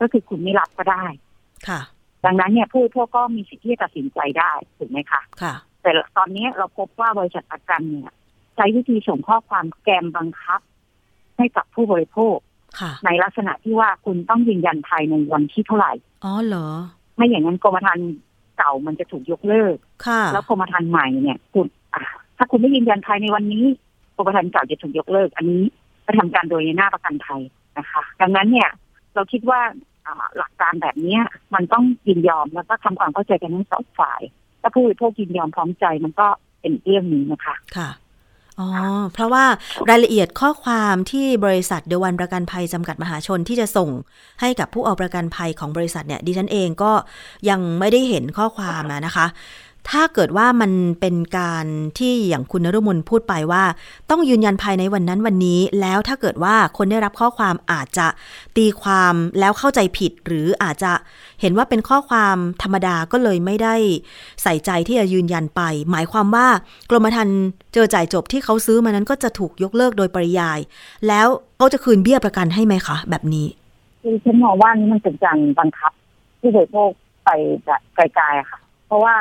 [0.00, 1.04] ก็คือคุณไม่รับก็ได้
[1.68, 1.80] ค่ะ
[2.24, 8.12] ดังนั้นเนี่ยผู้พวกก็มีสิทธิ์ที่จะตัดสินใจได้ถูกไหมคะค่ะ แต่ตอนนี้เราพบว่าบริษัทประกันเนี่ย
[8.56, 10.60] ใช้วิธีส่งข้อความแกมบังคับ
[11.36, 12.36] ให้กับผู้บริโภค
[13.04, 15.92] ในลักษณะที่ว่าคุณต้องยืนยันภายในวันที่เท่าไหร่
[16.24, 16.68] อ๋อเหรอ
[17.16, 18.08] ไม่อย่างนั้นกรมธรรม์
[18.58, 19.76] เก่ามันจะถูกยกเลิก
[20.06, 21.66] ค่ะ แล้วกรมธรรม์ใหม่เนี่ยคุณ
[22.36, 23.64] ถ้าคุณไม่ยืนยันภายในวันนี้
[24.16, 25.62] กรมธรรม์เก่าจะถูกยกเลิก อันนี้
[26.06, 27.42] กระทำการโดยหน้าประกันภัย
[27.78, 28.70] นะคะ ดังนั้นเนี่ย
[29.14, 29.60] เราคิดว่า
[30.38, 31.18] หลักการแบบนี้
[31.54, 34.20] มันต้องยินยอมแล้วก็ทำความเข้าใจกันทั้งสองฝ่าย
[34.60, 36.26] ถ้าผู้บริโภคยินยอมพร้อมใจมันก็
[36.60, 37.90] เป็นเรื่องนี้นะคะ ค่ะ
[38.60, 38.68] อ๋อ
[39.12, 39.44] เพราะว่า
[39.90, 43.90] รายละเอียดข้อความที่บริษัทเดวันประกันภัยจำกัดมหาชนที่จะส่ง
[44.40, 46.92] ให้กับผู้เอาประกันภัยของบริษัทเนี่ยดิฉันเองก็
[47.50, 49.26] ยังไม่ได้เห็นข้อความนะคะ
[49.90, 51.66] ถ้าเกิดว่ามันเป็นการ
[51.98, 53.64] ที่อย่างคุณนรุมนพูดไปว่า
[54.10, 58.06] ต้องยืนยันภายในวันนั้นวันนี้ แล้วถ้าเกิดว่าคนได้รับข้อความอาจจะ
[58.56, 60.92] ตีความแล้วเข้าใจผิด หรืออาจจะ
[61.40, 63.74] เห็นว่าเป็นข้อความธรรมดาก็เลยไม่ได้
[64.42, 66.46] ใส่ใจที่จะยืนยันไป หมายความว่า
[66.90, 67.38] กรมธรรม์
[67.74, 70.58] เจอจ่ายจบที่เขาซื้อมานั้นก็จะถูกยกเลิกโดยปริยาย
[71.08, 71.26] แล้ว
[71.58, 73.46] เขาจะคืนเบี้ยประกันให้ไหมคะแบบนี้
[74.02, 75.92] คือฉันมองว่านี่มันเป็นการบังคับ
[76.40, 76.90] ที่บริโภค
[77.24, 77.30] ไป
[77.94, 79.14] ไกลๆค่ะ เพราะว่า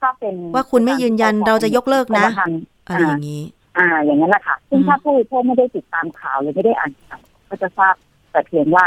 [0.00, 2.26] ถ้าเป็นว่าคุณไม่ยืนยันเราจะยกเลิกนะ
[2.88, 3.42] อะไรอย่างนี้
[3.78, 7.94] อ่า อย่างนั้นแหละค่ะ ซึ่งถ้าผู้บริโภคไม่ได้ติดตามข่าวหรือไม่ได้อ่านข่าวก็จะทราบ
[8.30, 8.86] แต่เพียงว่า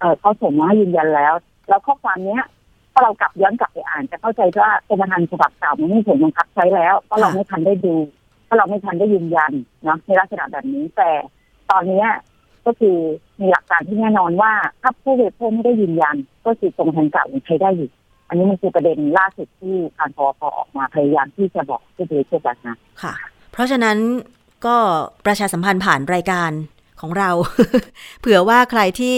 [0.00, 1.34] เออเขาส่งมาให้ยืนยันแล้ว
[1.68, 2.42] แล้วข้อความเนี้ย
[2.92, 7.94] ถ้าเรากลับย้อนกลับไปอ่านจะเข้าใจว่ากรมธรรม์ฉบับเก่ามันไม่ผลบังคับใช้แล้วเพราะเราไม่ทันได้ดู
[8.44, 9.52] เพราะเราไม่ทันได้ยืนยัน
[9.84, 11.10] เนาะในลักษณะแบบนี้แต่
[11.70, 12.04] ตอนนี้
[12.66, 12.96] ก็คือ
[13.40, 17.90] มีหลักการที่แน่นอนว่าถ้าผู้บริโภคไม่ได้ยืนยัน ก็คือกรมธรรม์เก่าใช้ได้อยู่
[18.30, 23.14] อันนี้มันคือประเด็นล่าสุดที่การพอพอออกมาพยายามที่จะบอกผู้บริโภคนั้นค่ะ
[23.52, 23.96] เพราะฉะนั้น
[24.66, 24.76] ก็
[25.26, 26.50] ประชาสัมพันธ์ผ่านรายการ
[27.00, 27.30] ของเรา
[28.20, 29.16] เผื่อว่าใครที่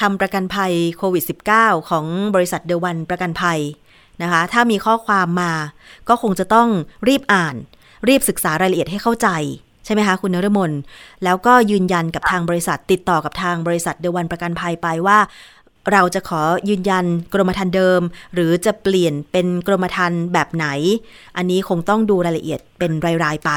[0.00, 1.24] ทำประกันภัยโควิด
[1.56, 3.60] -19 ของบริษัทเดวันประกันภัย
[4.22, 5.52] นะคะ ถ้ามีข้อความมา
[6.08, 6.68] ก็คงจะต้อง
[7.08, 7.54] รีบอ่าน
[8.08, 9.28] รีบศึกษารายละเอียดให้เข้าใจ
[9.84, 10.72] ใช่ไหมคะคุณนรมน
[11.24, 15.18] แล้วก็ยืนยันกับทางบริษัทติดต่อกับทางบริษัทเดวันประกันภัยไปว่า
[15.92, 18.00] เราจะขอยืนยันกรมธรรม์เดิม
[18.34, 20.66] หรือจะเปลี่ยนเป็นกรมธรรม์แบบไหน
[21.36, 22.92] อันนี้คงต้องดูรายละเอียดเป็น
[23.24, 23.50] รายๆไป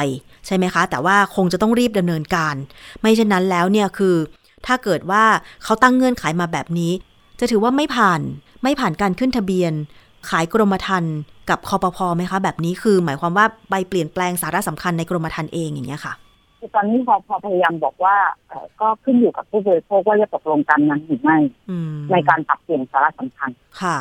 [0.45, 2.55] ใช่ไหมคะ แต่ว่าคงจะต้องรีบดำเนินการ
[3.01, 4.15] ไม่เช่นนั้นแล้วเนี่ยคือ
[4.65, 5.23] ถ้าเกิดว่า
[5.63, 6.91] เขาตั้งเงื่อนไขมาแบบนี้
[7.39, 8.21] จะถือว่าไม่ผ่าน
[8.63, 9.73] ไม่ผ่านการขึ้นทะเบียน
[10.29, 11.15] ขายกรมธรรม์
[11.49, 16.13] กับคอปพอไหมคะ แบบนี้คือ หมายความว่าไปเปลี่ยนแปลงสาระสำคัญในกรมธรรม์เองอย่างเงี้ยค่ะ
[16.63, 18.15] คือตอนนี้พอพอพยายามบอกว่า
[18.47, 21.37] เอ่อก็ขึ้นอยู่กับผู้บริโภคว่าจะตกลงกันนั้นหรือไม่
[21.69, 23.97] อืมในการปรับเปลี่ยนสาระสำคัญค่ะ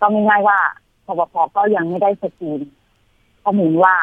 [0.00, 0.58] ก็ไม่ง่ายว่า
[1.06, 2.60] พปพก็ยังไม่ได้สกรีน
[3.42, 3.94] ข้อมูลว่า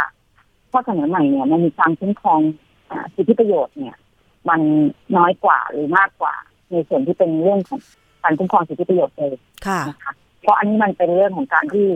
[0.72, 2.40] ข้อเสนอใหม่เนี่ยมันมีความคุ้มครอง
[2.92, 3.96] อ่าสิทธิประโยชน์เนี่ย
[4.50, 4.62] มัน
[5.18, 6.34] น้อยกว่าหรือมากกว่า
[6.72, 7.80] ในส่วนที่เป็นเรื่องของ
[8.24, 9.34] การคุ้มครองสิทธิประโยชน์เลย
[9.68, 11.88] ค่ะนะคะเพราะอันนี้มันเป็นเรื่องของการที่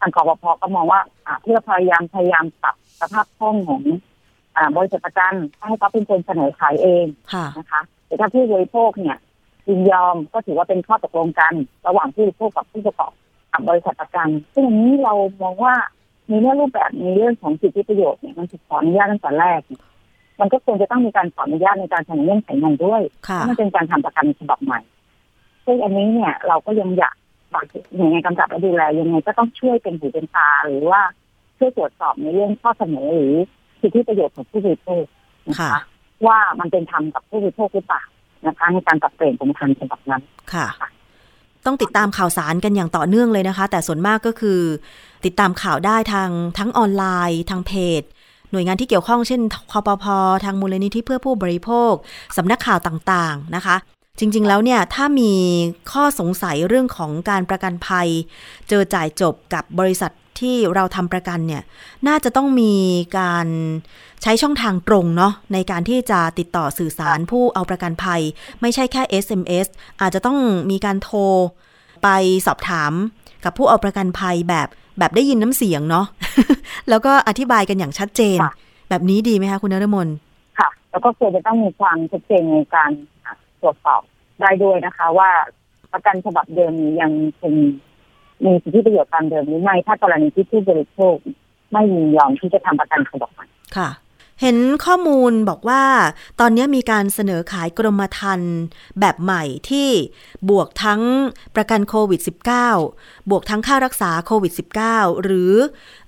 [0.00, 4.07] ทางกบพก็มองว่าอ่าเพื่อพยายามพยายามปรับสภาพคล่องของอ่า
[4.76, 5.34] บริษัทประกัน
[5.66, 9.16] ให้เขาเป็นคนเสนอขายเองค่ะนะคะแต่ถ้าผู้บริโภคเนี่ย
[9.68, 11.52] ยินยอมก็ถือว่าเป็นข้อตกลงกัน
[11.86, 13.12] ระหว่างผู้บริโภคกับผู้ประกอบ
[13.52, 15.74] กับบริษัทประกัน ซึ่งอันนี้เรามองว่า
[16.28, 19.82] ในเรื่องรูปแบบในเรื่องของสิทธิประโยชน์เนี่ยมันถูกขออนุญาตตั้งแต่แรกเนี่ย
[20.40, 24.80] มันก็ควรจะต้องมีการขออนุญาตในการเสนอเงื่อนไขใหม่ด้วยค่ะเพราะมันเป็นการทำประกันฉบับใหม่
[25.66, 27.14] ซึ่งอันนี้เนี่ยเราก็ยังอยาก
[27.52, 27.64] ฝาก
[27.96, 31.00] หน่วยงานกำกับและดูแลยังไงก็ต้องช่วยเป็นหูเป็นตาหรือว่า
[31.58, 33.34] ช่วยตรวจสอบในเรื่องข้อเสนอหรือ
[33.80, 35.04] สิทธิประโยชน์ของผู้บริโภค
[35.48, 35.82] นะค่ะคะ
[36.26, 38.02] ว่ามันเป็นธรรมกับผู้บริโภคหรือเปล่า
[38.46, 40.22] นะคะในการปรับเปลี่ยนกรมธรรม์ฉบับนั้น
[40.54, 40.66] ค่ะ
[41.66, 44.60] ต้องติดตามข่าวสารกันอย่างต่อเนื่องเลยนะคะ แต่ส่วนมากก็คือ
[45.24, 48.02] ติดตามข่าวได้ทางทั้งออนไลน์ทางเพจ
[48.50, 49.40] หน่วยงานที่เกี่ยวข้องเช่น
[49.72, 50.04] คอปพ
[50.44, 51.92] ทางมูลนิธิเพื่อผู้บริโภค
[52.36, 53.76] สำนักข่าวต่างๆนะคะ
[54.18, 55.32] จริง ๆ แล้วเนี่ย ถ้ามี
[55.92, 58.08] ข้อสงสัยเรื่องของการประกันภัย
[58.68, 61.62] เจอจ่ายจบกับบริษัท ที่เราทำประกันเนี่ย
[62.08, 62.74] น่าจะต้องมี
[63.18, 63.46] การ
[64.22, 68.22] ใช้ช่องทางตรงเนาะในการที่จะติดต่อสื่อสารผู้เอาประกันภัย
[68.60, 69.66] ไม่ใช่แค่ SMS
[70.00, 70.38] อาจจะต้อง
[70.70, 71.20] มีการโทร
[72.02, 72.08] ไป
[72.46, 72.92] สอบถาม
[73.44, 76.06] กับผู้เอาประกันภัยแบบแบบได้ยินน้ำเสียงเนาะ
[76.88, 78.52] แล้วก็อธิบายกันอย่างชัดเจนค่ะ
[78.88, 80.08] แบบนี้ดีไหมคะคุณนรมน
[80.58, 82.90] ค่ะ แล้วก็ควรจะต้องมีความชัดเจนในการ
[83.60, 84.02] ตรวจสอบ
[84.40, 85.30] ได้ด้วยนะคะ ว่า
[85.92, 87.52] ประกันฉบับเดิมนี้ยังคง
[88.44, 91.16] มีสิทธิประโยชน์ตามเดิมหรือไม่ถ้ากรณีที่ผู้บริโภค
[91.72, 93.46] ไม่ยินยอมที่จะทำประกันฉบับใหม่
[93.78, 93.90] ค่ะ
[94.42, 95.82] เห็นข้อมูลบอกว่า
[96.40, 98.54] ตอนนี้มีการเสนอขายกรมธรรม์
[99.00, 99.88] แบบใหม่ที่
[100.50, 101.02] บวกทั้ง
[101.56, 102.20] ประกันโควิด
[102.76, 104.52] -19 บวกทั้งค่ารักษาโควิด
[104.88, 105.52] -19 หรือ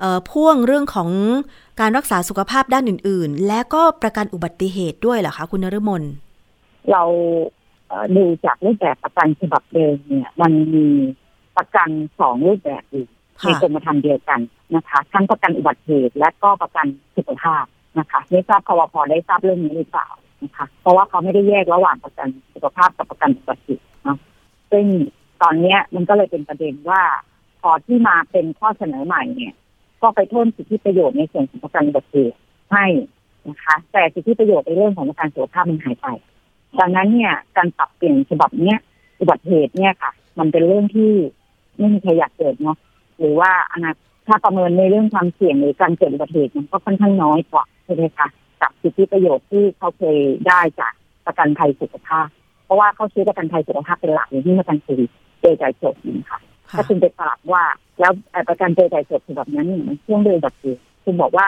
[0.00, 1.10] เออพ่วงเรื่องของ
[1.80, 6.02] การรักษาสุขภาพด้านอื่น ๆ และก็ประกันอุบัติเหตุด้วยเหรอคะคุณนรมน
[6.90, 7.02] เรา
[7.88, 10.86] เอ่อดูจากรูปแบบประกันฉบับเดิมเนี่ย มันมี
[11.60, 11.88] ประกัน
[12.20, 13.04] สองรูปแบบอยู่
[13.40, 14.40] ค่ะในกรมธรรม์เดียวกัน
[14.76, 17.64] นะคะ ทั้งประกันอุบัติเหตุและก็ประกันสุขภาพ
[17.98, 20.08] นะคะไม่ทราบคอวพอได้ทราบเรื่องนี้หรือเปล่า
[20.42, 24.18] นะคะ เพราะว่าเขาไม่ได้แยกระหว่างประกันสุขภาพกับประกันอุบัติเหตุเนาะ
[24.70, 24.86] ซึ่ง
[25.42, 27.02] ตอนเนี้ยมันก็เลยเป็นประเด็นว่า
[27.60, 29.54] พอที่มาเป็นข้อเสนอใหม่เนี่ย
[30.02, 32.36] ก็ไปเพิ่มสิทธิประโยชน์ในส่วนของประกันอุบัติเหตุ
[32.72, 32.86] ให้
[33.48, 36.06] นะคะ แต่สิทธิประโยชน์ในเรื่องของประกันสุขภาพมันหายไป
[36.80, 38.78] ดังนั้นเนี่ยการปรับเปลี่ยนฉบับเนี้ย
[39.20, 41.12] อุบัติเหตุเนี่ยค่ะ มันเป็นเรื่องที่
[41.80, 42.76] ไม่มีใครอยากเกิดเนาะ
[43.18, 43.90] หรือว่าอนา
[44.26, 48.28] ถ้าประเมินในเรื่องความเสี่ยงหรือการเกิดอุบัติเหตุมันก็ค่อนข้างน้อยกว่าใช่ไหมคะ
[48.60, 50.92] กับสิทธิประโยชน์ที่เขาเคยได้จาก
[51.26, 52.26] ประกันภัยสุขภาพ
[52.64, 56.40] เพราะว่าเขาซื้อประกันภัยสุขภาพเป็นหลักอย่างที่ประกันชีวิตเจอจ่ายจบนะคะ
[56.70, 57.64] ค่ะถ้าคุณไปปรับว่า
[58.00, 61.46] แล้วเอ่อประกันเจอจ่ายจบฉบับนั้นเนี่ยมันช่วงเดือนอุบัติเหตุคุณบอกว่า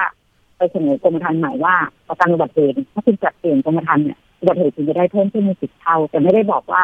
[0.57, 1.75] ไปเสนอกรมธรรม์ใหม่ว่า
[2.09, 6.83] ประกันอุบัติเหตุถ้าคุณจัดเปลี่ยนกรมธรรม์เนี่ยอุบัติเหตุคุณจะได้เพิ่มขึ้นในสิบเท่าแต่ไม่ได้บอกว่า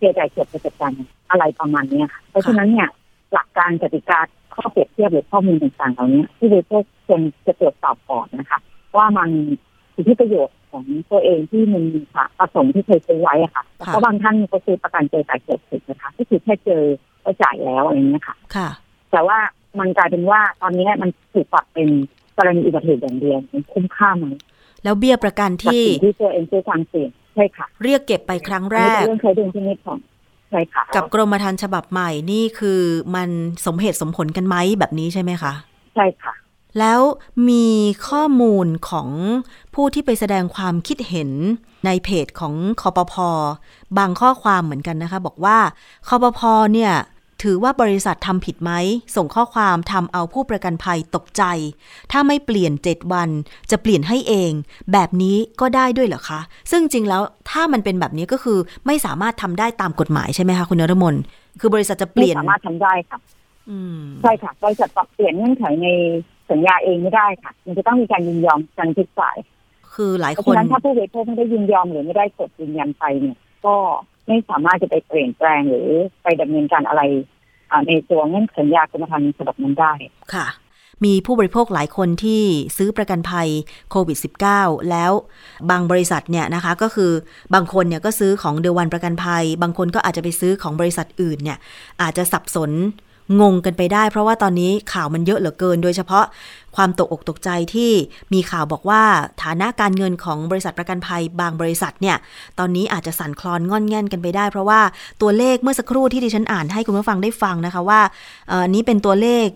[0.00, 0.92] เจอจ่ายจบจะจัดการ
[1.30, 2.88] อะไรประมาณเนี้ยค่ะเพราะฉะนั้นเนี่ย
[3.32, 4.20] หลักการกติกา
[4.54, 8.58] ข้อเปรียบเทียบหรือข้อมูลต่างๆเหล่านี้ที่บริโภคควรจะตรวจสอบก่อนนะคะ
[8.96, 9.30] ว่ามัน
[9.94, 16.82] สิทธิประโยชน์ของตัวเองที่มันมีค่ะประสงค์ที่เคยซื้อไว้อะค่ะเพราะบางท่านก็ซื้อประกันเจอจ่ายจบถูกนะคะก็คือแค่เจอ
[17.24, 18.68] ก็จ่ายแล้วอะไรอย่างเงี้ยค่ะ ค่ะ
[19.10, 19.38] แต่ว่า
[19.78, 21.88] มันกลายเป็นว่าตอนนี้มันถูกปรับเป็น
[22.38, 24.26] กรณีอุบัติเหตุอย่างเดียวมันคุ้มค่าไหม
[24.84, 29.98] แล้วเบี้ยประกันกับที่สิ่งที่ตัวเองซื้อความเสี่ยง ใช่ค่ะ เรียกเก็บไปครั้งแรอันนี้กเป็นเรื่องเคยดูที่นิดของ
[30.50, 32.80] ใช่ค่ะ กับกรมธรรม์ฉบับใหม่นี่คือ
[33.14, 33.28] มัน
[33.66, 35.52] สมเหตุสมผลกันไหมแบบนี้ใช่ไหมคะ
[35.96, 36.32] ใช่ค่ะ
[36.78, 37.00] แล้ว
[37.48, 37.66] มี
[38.08, 39.08] ข้อมูลของ
[39.74, 41.30] ผู้ที่ไปแสดงความคิดเห็น
[41.86, 43.28] ในเพจของคอปพอ
[43.98, 45.58] บางข้อความเหมือนกันนะคะ บอกว่า
[46.08, 46.40] คอปพ
[46.72, 46.92] เนี่ย
[47.42, 48.72] ถือว่าบริษัททำผิดไหม
[49.16, 51.42] ส่งข้อความทำเอาผู้ประกันภัยตกใจ
[52.12, 53.28] ถ้าไม่เปลี่ยน 7 วัน
[53.70, 54.50] จะเปลี่ยนให้เอง
[54.92, 61.14] แบบนี้ก็ได้ด้วยเหรอคะ ซึ่งจริงแล้วถ้ามันเป็นแบบนี้ก็คือไม่สามารถทำได้ตามกฎหมายใช่ไหมคะคุณนรมน
[61.60, 63.18] คือบริษัทจะเปลี่ยนไม่สามารถทำได้ค่ะ
[63.70, 65.88] อืมใช่ค่ะบริษัทปรับเปลี่ยนเงื่อนไขใน
[66.50, 69.36] สัญญาเองไม่ได้ค่ะ มันจะต้องมีการยินยอมกันทุกฝ่าย
[69.94, 73.76] คือหลายเพราะคนฉะนั้นถ้าผู้บริโภคไม่ได้ยินยอมหรือไม่ได้กดยืนยันไปเนี่ย ก็
[74.26, 75.88] ไม่สามารถจะไปเปลี่ยนแปลงหรือ
[76.22, 77.02] ไปดำเนินการอะไร
[77.88, 79.92] ในตัวเงื่อนสัญญากรมธรรม์ฉบับนั้นได้
[80.34, 80.46] ค่ะ
[81.04, 82.42] มีผู้บริโภคหลายคนที่
[82.76, 83.48] ซื้อประกันภัย
[83.90, 84.18] โควิด
[84.52, 85.12] -19 แล้ว
[85.70, 87.12] บางบริษัทเนี่ยนะคะก็คือ
[87.54, 91.58] บางคนเนี่ยก็ซื้อของเดวันประกันภัย บางคนก็อาจจะไปซื้อของบริษัทอื่นเนี่ย
[92.02, 92.70] อาจจะสับสน
[93.40, 96.24] งงกันไปได้ เพราะว่าตอนนี้ข่าวมันเยอะเหลือเกิน โดยเฉพาะ
[96.76, 97.90] ความตกอกตกใจที่
[98.32, 99.02] มีข่าวบอกว่า
[99.42, 102.16] ฐานะการเงินของบริษัทประกันภัยบางบริษัทเนี่ย
[102.58, 104.80] ตอนนี้อาจจะสั่นคลอนง่อนแง่นกันไปได้ เพราะว่า
[105.22, 108.00] ตัวเลขเมื่อสักครู่ที่ดิฉันอ่านให้คุณผู้ฟังได้ฟังนะคะว่า
[108.50, 109.46] อ่อนี้เป็นตัวเลข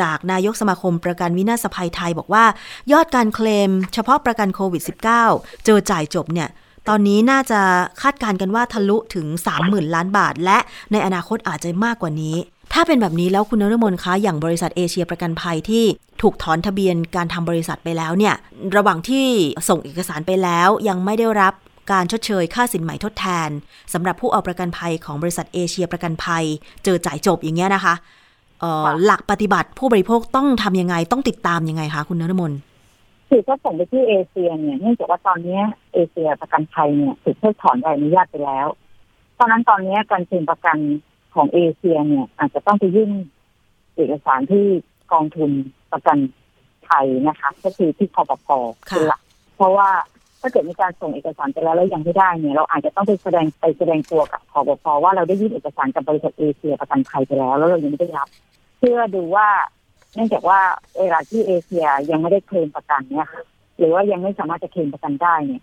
[0.00, 2.44] จากนายกสมาคมประกันวินาศภัยไทยบอกว่า
[2.92, 4.82] ยอดการเคลม เฉพาะประกันโควิด
[5.24, 6.48] -19 เจอจ่ายจบเนี่ย
[6.88, 7.60] ตอนนี้น่าจะ
[8.02, 9.26] คาดการณ์กันว่าทะลุถึง
[9.60, 10.58] 30,000 ล้านบาท และ
[10.92, 12.36] ในอนาคตอาจจะมากกว่านี้
[12.72, 15.84] ถ้าเป็นแบบนี้แล้วคุณนรมนคะอย่างบริษัทเอเชียประกันภัยที่
[16.22, 18.34] ถูกถอนทะเบียนการทำบริษัทไปแล้วเนี่ย
[18.76, 19.26] ระหว่างที่
[19.68, 21.54] ส่งเอกสารไปแล้วยังไม่ได้รับ
[21.92, 23.50] การชดเชยค่าสินใหม่ทดแทน
[23.92, 26.44] สำหรับผู้เอาประกันภัยของบริษัทเอเชียประกันภัย
[26.84, 27.94] เจอจ่ายจบอย่างเงี้ยนะคะ
[29.04, 32.52] หลักปฏิบัติผู้บริโภคต้องทำยังไงต้องติดตามยังไงคะคุณนรมน
[33.28, 35.60] คือก็ส่งไปที่เอเชียเนี่ยเนื่องจากว่าตอนนี้
[35.92, 38.66] เอเชียประกันภัยเนี่ยถูกเพิกถอนใบอนุญาตไปแล้ว
[39.34, 40.76] เพราะนั้นตอนนี้การเซ็นประกัน
[41.38, 43.10] ของเอเชียเนี่ย อาจจะต้องไปยื่น
[43.96, 44.64] เอกสารที่
[45.12, 45.50] กองทุน
[45.92, 46.18] ประกัน
[46.88, 48.48] ภัยนะคะ ก็คือที่คอปพ
[48.90, 49.20] ค่ะเป็นหลัก
[49.56, 49.88] เพราะว่า
[50.40, 58.28] ถ้าเกิดมีการส่งเอกสารไปแล้วแล้วยังไม่ได้เนี่ยเราอาจจะต้องไปแสดงไปแสดงตัวกับคอปพว่าเราได้ยื่นเอกสารกับบริษัทเอเชียประกันภัยไปแล้ว แล้วเรายังไม่ได้รับ
[58.78, 59.48] เพื่อดูว่า
[60.14, 60.60] เนื่องจากว่า
[61.00, 63.44] เวลาที่เอเชียยังไม่ได้เคลมประกันเนี่ยค่ะ
[63.78, 65.62] หรือว่ายังไม่สามารถจะเคลมประกันได้เนี่ย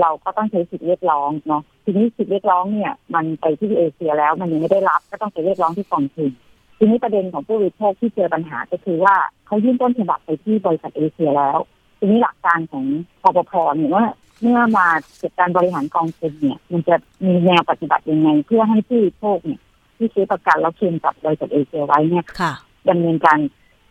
[0.00, 6.30] เราก็ต้องใช้สิทธิเรียกร้องเนาะ ทีนี้สิทธิเรียกร้องเนี่ย มันไปที่เอเชียแล้ว มันยังไม่ได้รับก็ต้องไปเรียกร้องที่กองทุน
[6.78, 11.58] ทีนี้ประเด็นของผู้บริโภคที่เจอปัญหาก็คือว่าเขายื่นต้นฉบับไปที่บริษัทเอเชียแล้ว
[11.98, 12.84] ทีนี้หลักการของ
[13.22, 14.04] ปปพเนี่ยว่า
[14.42, 14.86] เมื่อมา
[15.22, 19.60] จัดการบริหารกองทุนเนี่ย มันจะมีแนวปฏิบัติยังไง เพื่อให้ผู้บริโภคเนี่ย
[19.96, 22.52] ที่ซื้อประกันแล้วเคลมกับบริษัทเอเชียไว้เนี่ยค่ะ
[22.88, 23.38] ดำเนินการ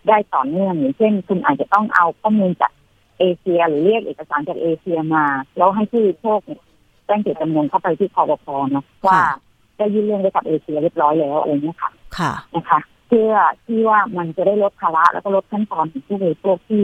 [0.08, 2.72] ได้ต่อเนื่องอย่างเช่น คุณอาจจะต้องเอาข้อมูลจาก
[3.20, 5.26] เอเชีย หรือเรียกเอกสารจากเอเชียมา
[5.58, 6.62] แล้วให้ผู้บริโภคเนี่ย
[7.08, 9.20] แจ้งเจตจำนงเข้าไปที่คอปพเนาะว่า
[9.78, 13.34] ได้ยื่นเรื่องไปกับเอเชียเรียบร้อยแล้วอะไรเงี้ยค่ะ ค่ะนะคะเพื่อ
[13.65, 16.84] ที่ว่ามันจะได้ลดภาระแล้วก็ลดขั้นตอนของผู้บริโภคที่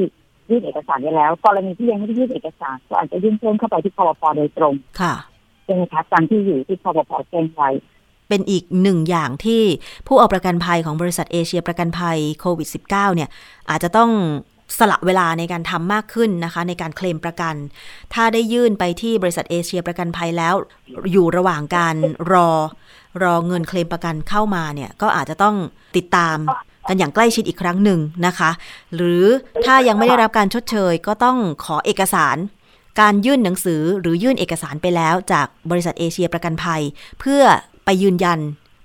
[0.49, 5.13] ยื่นเอกสารไปแล้วกรณีที่ยังไม่ได้ยื่นเอกสารก็อาจจะยื่นเพิ่มเข้าไปที่คอปพโดยตรงค่ะ
[5.63, 7.69] ใช่ไหมคะตามที่อยู่ที่คอปพแจ้งไว้
[8.29, 9.61] เป็นอีกหนึ่งอย่างที่
[10.07, 13.29] ผู้เอาประกันภัยของบริษัทเอเชียประกันภัยโควิด -19 เนี่ย
[13.69, 14.11] อาจจะต้อง
[14.77, 17.55] สละเวลาในการทำมากขึ้นนะคะ ในการเคลมประกัน
[18.13, 20.55] ถ้าได้ยื่นไปที่บริษัทเอเชียประกันภัยแล้ว
[21.11, 21.95] อยู่ระหว่างการ
[22.31, 22.49] รอ
[23.23, 25.55] รอเงินเคลมประกันเข้ามาเนี่ย ก็อาจจะต้อง
[25.97, 26.37] ติดตาม
[26.89, 28.51] กันอย่างใกล้ชิดอีกครั้งหนึ่งนะคะ
[28.95, 29.25] หรือ
[29.65, 32.37] ถ้ายังไม่ได้รับการชดเชย ก็ต้องขอเอกสาร
[33.01, 36.81] การยื่นหนังสือหรือยื่นเอกสารไปแล้ว จากบริษัทเอเชียประกันภัย
[37.19, 37.43] เพื่อ
[37.85, 38.39] ไปยืนยัน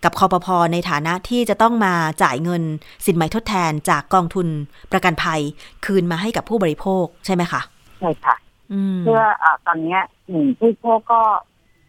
[0.05, 2.63] กับคอปพในฐานะที่จะต้องมาจ่ายเงิน
[3.07, 4.47] สินไหมทดแทนจากกองทุน
[4.93, 5.41] ประกันภัย
[5.85, 7.61] คืนมาให้กับผู้บริโภคใช่ไหมคะ
[8.01, 8.35] ใช่ค่ะ
[8.73, 11.21] อืมเพื่ออาตอนเนี้ยหนึ่งผู้บริโภคก็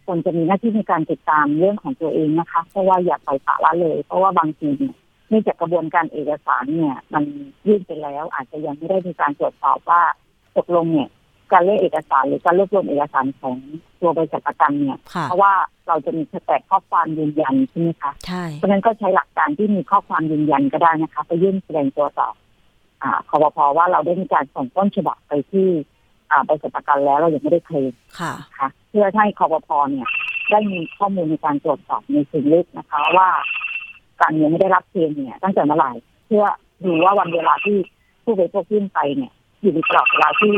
[0.06, 4.96] ควรจะมีหน้าที่ในการติดตามเรื่องของตัวเองนะคะเพราะว่าอย่าปล่อยปละละเลย เพราะว่าบางทีเนี่ย
[5.30, 7.24] เนื่องจากกระบวนการเอกสารเนี่ย มัน
[7.68, 10.02] ยื่นไปแล้วอาจจะยังไม่ได้มีการตรวจสอบว่า
[10.58, 11.10] ตกลงเนี่ย
[11.52, 13.56] การเรียกเอกสารหรือการรวบรวมเอกสารของ
[14.02, 15.54] ตัวบริษัทประกันเนี่ยค่ะเพราะว่า
[15.88, 22.30] เราจะมีแตกข้อความยืนยันใช่ไหมคะใช่เพราะฉะนั้นก็ใช้หลักการที่มีข้อความยืนยันก็ได้นะคะไปยื่นแสดงตัวต่อ
[23.04, 25.68] อ่าคอปพว่าเราได้มีการส่งต้นฉบับไปที่
[26.32, 30.08] อ่าบริษัทประกันแล้วเรายังไม่ได้เคลมค่ะนะคะเพื่อให้คอปพเนี่ย
[30.52, 33.30] ได้มีข้อมูลในการตรวจสอบในสิ่งลึกนะคะ ว่า
[34.22, 35.92] การยังไม่ได้รับเคลมเนี่ย ตั้งแต่เมื่อไหร่
[36.26, 36.46] เพื่อ
[36.86, 37.78] ดูว่าวันเวลาที่
[38.24, 39.32] ผู้บริโภคยื่นไปเนี่ย
[39.62, 40.54] อยู่ในกรอบเวลาที่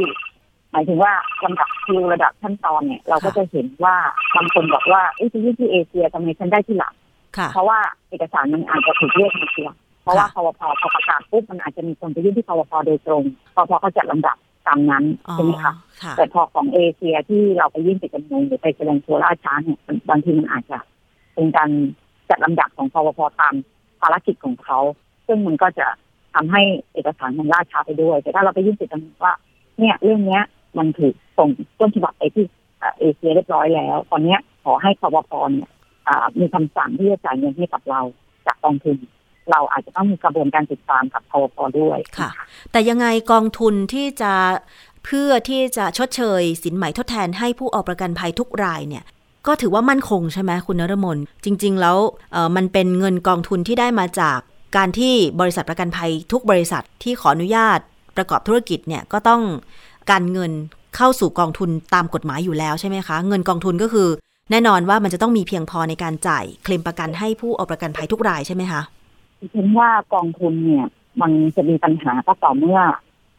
[0.71, 3.95] หมายถึงว่าลำดับคิวระดับขั้นตอนเนี่ยเราก็จะเห็นว่า
[4.35, 6.93] บางคนบอกว่าเอ๊ะจะยื่นที่เอเชียทำไมฉันได้ที่หลัง
[7.37, 7.79] ค่ะเพราะว่า
[8.09, 9.69] เอกสารมันอาจจะถูกเรียกมาเสีย
[10.03, 13.23] เพราะว่าค่ะคอปพพอประกาศปุ๊บมันอาจจะมีคนไปยื่นที่คอปพโดยตรง
[13.55, 20.77] คอปพเขาจัดลำดับตามนั้นอ๋อใช่ไหมคะค่ะแต่พอของเอเชียที่เราไปยื่นเจตจำนงหรือไปแสดงตัวล่าช้าเนี่ยมันบางทีมันอาจจะ
[21.33, 21.69] เป็นการ
[22.29, 23.53] จัดลำดับของคอปพตาม
[24.01, 24.79] ภารกิจของเขา
[25.27, 25.87] ซึ่งมันก็จะ
[26.33, 26.61] ทำให้
[26.93, 29.33] เอกสารมันล่าช้าไปด้วย แต่ถ้าเราไปยื่นเจตจำนงว่า
[29.79, 30.43] เนี่ยเรื่องเนี้ย
[30.77, 32.45] มันถูกส่งต้นฉบับไปที่
[32.99, 35.69] เอเชียเรียบร้อยแล้ว ตอนนี้ขอให้คอปพเนี่ย
[36.39, 38.01] มีคำสั่งที่จะจ่ายเงินให้กับเรา
[38.45, 38.97] จากกองทุน
[39.51, 42.29] เราอาจจะต้องมีกระบวนการติดตามกับพอพอด้วยค่ะ
[42.71, 44.33] แต่ยังไงกองทุนที่จะ
[45.05, 49.03] เพื่อที่จะชดเชย สินไหมทดแทนให้ผู้เอาประกันภัยทุกรายเนี่ย
[49.47, 51.97] ก็ถือว่ามั่นคงใช่ไหมคุณนรมนจริง ๆ แล้ว
[52.55, 54.39] มันเป็นเงินกองทุนที่ได้มาจาก
[54.77, 57.79] การที่บริษัทประกันภัยทุกบริษัทที่ขออนุญาต
[58.17, 59.41] ประกอบธุรกิจเนี่ยก็ต้อง
[60.11, 60.51] การเงิน
[60.95, 64.07] เข้าสู่กองทุนตามกฎหมายอยู่แล้วใช่ไหมคะ เงินกองทุนก็คือ
[64.51, 68.81] แน่นอนว่ามันจะต้องมีเพียงพอในการจ่ายเคลมประกันให้ผู้เอาประกันภัยทุกรายใช่ไหมคะ
[69.39, 70.85] ดิฉันว่ากองทุนเนี่ย
[71.21, 72.79] มันจะมีปัญหาก็ต่อเมื่อ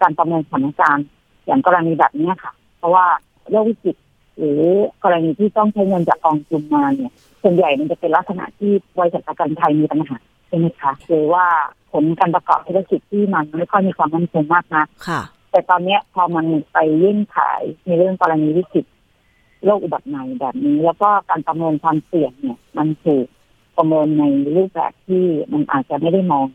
[0.03, 1.07] การประเมินสถานการณ์
[1.47, 3.07] อย่างกรณีแบบนี้ค่ะ เพราะว่า
[3.51, 3.97] โรควิกฤต
[4.39, 4.61] หรือ
[5.05, 10.17] กรณีที่ต้องใช้เงินจากกองทุนมาเนี่ยส่วนใหญ่มันจะเป็นลักษณะที่บริษัทประกันภัยมีปัญหา
[10.49, 11.45] ใช่ไหมคะหรือว่า
[11.93, 15.21] ผลการประกอบธุรกิจที่มันไม่ค่อยมีความมั่นคงมากนะค่ะ
[15.53, 18.85] แต่ตอนเนี้ยพอมันไปยื่นขายในเรื่องกรณีวิกฤต
[19.65, 23.27] โรคอุบัติใหม่แบบนี้ แล้วก็การประเมินความเสี่ยงเนี่ย มันถูก
[23.77, 24.25] ประเมินใน
[24.57, 26.47] รูปแบบที่มันอาจจะไม่ได้มอง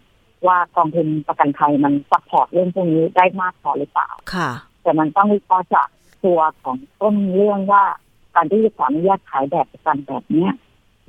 [0.48, 4.50] ว่ากองทุนประกันภัยมัน support เรื่องพวกนี้ได้มากพอหรือเปล่า ค่ะ
[4.84, 5.88] แต่มันต้องวิเคราะห์จาก
[6.26, 7.84] ตัวของต้นเรื่องว่า
[8.36, 10.52] การที่จะขออนุญาตขายแบบประกันแบบเนี้ย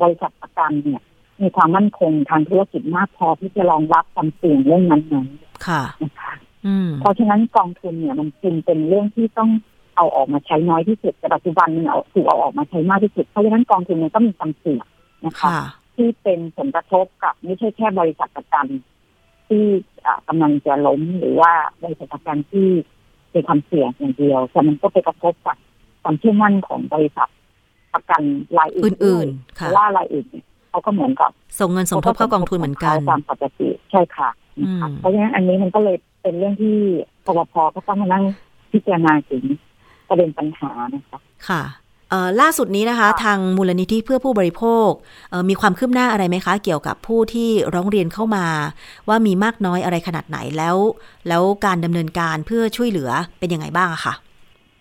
[0.01, 1.03] บริษัทประกันเนี่ย
[1.41, 5.03] มีความมั่นคงทางธุรกิจมากพอที่จะรองรับความเสี่ยงเรื่องนั้น
[5.67, 6.48] ค่ะๆนะคะอืม
[7.01, 9.51] เพราะฉะนั้นกองทุนเนี่ยมันจึงเป็นเรื่องที่ต้อง
[9.97, 14.87] เอาออกมาใช้น้อยที่สุดแต่ปัจจุบันมันเอาถูกเอาออกมาใช้มากที่สุดเพราะฉะนั้นกองทุนมันก็มีความเสี่ยง
[15.25, 15.59] นะคะค่ะ
[15.97, 18.67] ที่เป็นผลกระทบกับไม่ใช่แค่บริษัทประกัน
[19.49, 19.65] ที่
[20.05, 22.69] อ่ากำลังจะล้มหรือว่าบริษัทประกันที่
[23.31, 25.57] เป็นความเสี่ยงอย่างเดียวแต่มันก็ไปกระทบกับ
[26.03, 27.29] ความเชื่อมั่นของบริษัท
[27.95, 28.23] ประกัน
[28.59, 35.97] รายอื่นอื่นๆเพค่ะราะว่ารายอื่นเนี่ยเขาก็เหมือนกับ ส่งเงินสมทบเข้ากองทุนเหมือนกันตามปกติใช่ค่ะนะคะอืมเพราะฉะนั้นอันนี้มันก็เลย
[36.29, 36.77] เป็นเรื่องที่
[37.27, 38.25] ปปพก็ต้องมานั่ง
[38.73, 39.45] พิจารณาถึง
[40.09, 41.63] ประเด็นปัญหานะคะค่ะ
[42.11, 44.91] เอ่อล่าสุดนี้นะคะค่ะทางมูลนิธิเพื่อผู้บริโภค
[45.31, 48.47] เอ่อมีความคืบหน้าอะไรไหมคะ เกี่ยวกับผู้ที่ร้องเรียนเข้ามา
[49.09, 50.77] ว่ามีมากน้อยอะไรขนาดไหนแล้ว
[51.29, 54.15] แล้วการดำเนินการเพื่อช่วยเหลือเป็นยังไงบ้างอะคะ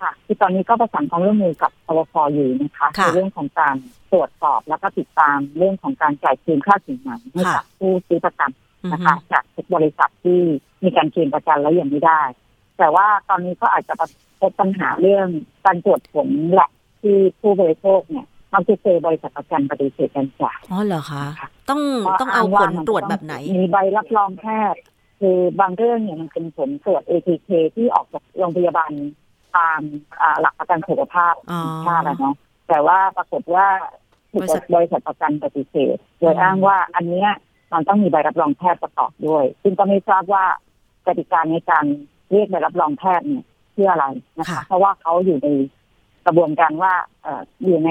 [0.02, 3.76] ค่ะคือตอนนี้ก็ประสานความร่วมมือกับปปพอยู่นะคะค่ะในเรื่องของการ
[4.12, 10.40] ตรวจสอบแล้วก็ติดตามเรื่องของการจ่ายคืนค่าสินไหมให้กับผู้ซื้อประกันอือ นะฮึคะจากทุกบริษัทที่
[10.84, 12.22] มีการคืนประกันแล้วยังไม่ได้
[12.78, 14.10] แต่ว่าตอนนี้ก็อาจจะประ
[14.40, 15.28] พบปัญหาเรื่อง
[15.66, 16.70] การตรวจผลแหละ
[17.02, 21.82] ที่ผู้บริโภคเนี่ยมักจะเจอบริษัทประกันปฏิเสธการจ่ายอ๋อเหรอคะค่ะต้อง
[22.22, 24.82] ต้องเอาผลตรวจแบบไหน มีใบรับรองแพทย์
[25.20, 28.92] คือบางเรื่องเนี่ยมันเป็นผลตรวจ ATK ที่ออกจากโรงพยาบาล
[29.56, 29.82] ตาม
[30.22, 32.36] อ่าหลักประกันสุขภาพอ๋อแห่งชาติอะเนาะ
[32.70, 33.68] แต่ว่าปรากฏว่า
[34.32, 37.30] ถูกบริษัทบริษัทประกันปฏิเสธ โดยอืมอ้างว่าอันเนี้ย
[37.74, 40.46] มันต้องมีใบรับรองแพทย์ประกอบด้วย ซึ่งก็ไม่ทราบว่า
[41.08, 41.86] กติกาในการ
[42.32, 44.06] เรียกใบรับรองแพทย์เนี่ยเพื่ออะไร
[44.40, 45.48] นะคะ เพราะว่าเขาอยู่ใน
[46.26, 47.90] กระบวนการว่าเอ่ออยู่ใน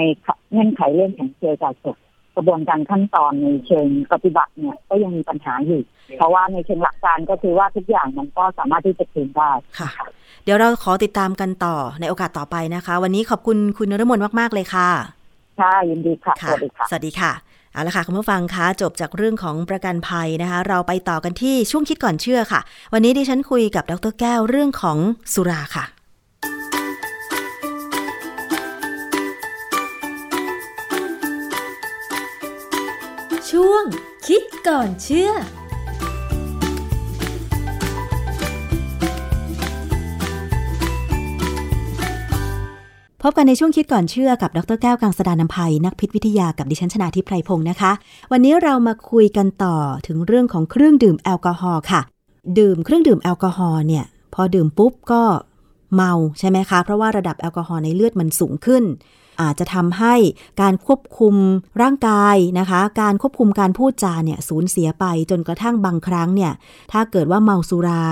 [0.50, 1.96] เงื่อนไขเรื่องของเจรจาจบ
[2.36, 5.80] กระบวนการขั้นตอนในเชิงปฏิบัติเนี่ยก็ยังมีปัญหาอยู่
[6.16, 9.90] เพราะว่าในเชิงหลักการก็คือว่าทุกอย่างมันก็สามารถที่จะคืนได้ค่ะ
[10.44, 14.90] เดี๋ยวเราขอติดตามกันต่อในโอกาสต่อไปนะคะ วันนี้ขอบคุณคุณนรมนมาก ๆ เลยค่ะ
[15.60, 17.32] ค่ะ ยินดีค่ะ สวัสดีค่ะ สวัสดีค่ะ
[17.76, 22.60] เอาละค่ะคุณผู้ฟังคะจบจากเรื่องของประกันภัยนะคะ เราไปต่อกันที่ช่วงคิดก่อนเชื่อค่ะ
[22.92, 24.98] วันนี้ดิฉันคุยกับดรแก้วเรื่องของ
[25.34, 25.84] สุราค่ะ
[33.50, 33.84] ช่วง
[34.26, 35.30] คิดก่อนเชื่อ
[43.22, 47.92] พบกันในช่วงคิดก่อนเชื่อกับดรแก้วกังสดานนภัย นักพิษวิทยากับดิฉันชนาทิพไพรพงศ์นะคะ
[48.32, 49.76] วันนี้เรามาคุยกันต่อ
[50.06, 52.00] ถึงเรื่องของเครื่องดื่มแอลกอฮอล์ค่ะ
[52.58, 55.22] ดื่มเครื่องดื่มแอลกอฮอล์เนี่ย พอดื่มปุ๊บก็
[55.94, 58.84] เมาใช่ไหมคะ เพราะว่าระดับแอลกอฮอล์ในเลือดมันสูงขึ้น
[59.40, 60.14] อาจจะทำให้
[60.62, 61.34] การควบคุม
[61.82, 66.52] ร่างกายนะคะ การควบคุมการพูดจาเนี่ยสูญเสียไปจนกระทั่งบางครั้งเนี่ย
[66.92, 68.04] ถ้าเกิดว่าเมาสุรา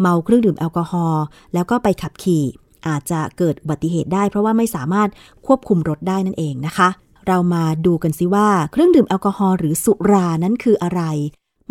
[0.00, 2.44] เมาเครื่องดื่มแอลกอฮอล์แล้วก็ไปขับขี่
[2.88, 5.08] อาจจะเกิดอุบัติเหตุได้ เพราะว่าไม่สามารถ
[5.46, 6.88] ควบคุมรถได้นั่นเองนะคะ
[7.26, 11.02] เรามาดูกันสิว่าเครื่องดื่มแอลกอฮอล์หรือสุรานั้นคืออะไร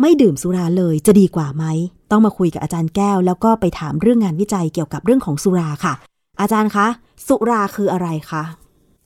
[0.00, 1.64] ไม่ดื่มสุราเลยจะดีกว่าไหม
[2.10, 5.94] ต้องมาคุยกับอาจารย์แก้ว แล้วก็ไปถามเรื่องงานวิจัยเกี่ยวกับเรื่องของสุราค่ะ
[6.40, 6.86] อาจารย์คะ
[7.26, 8.42] สุราคืออะไรคะ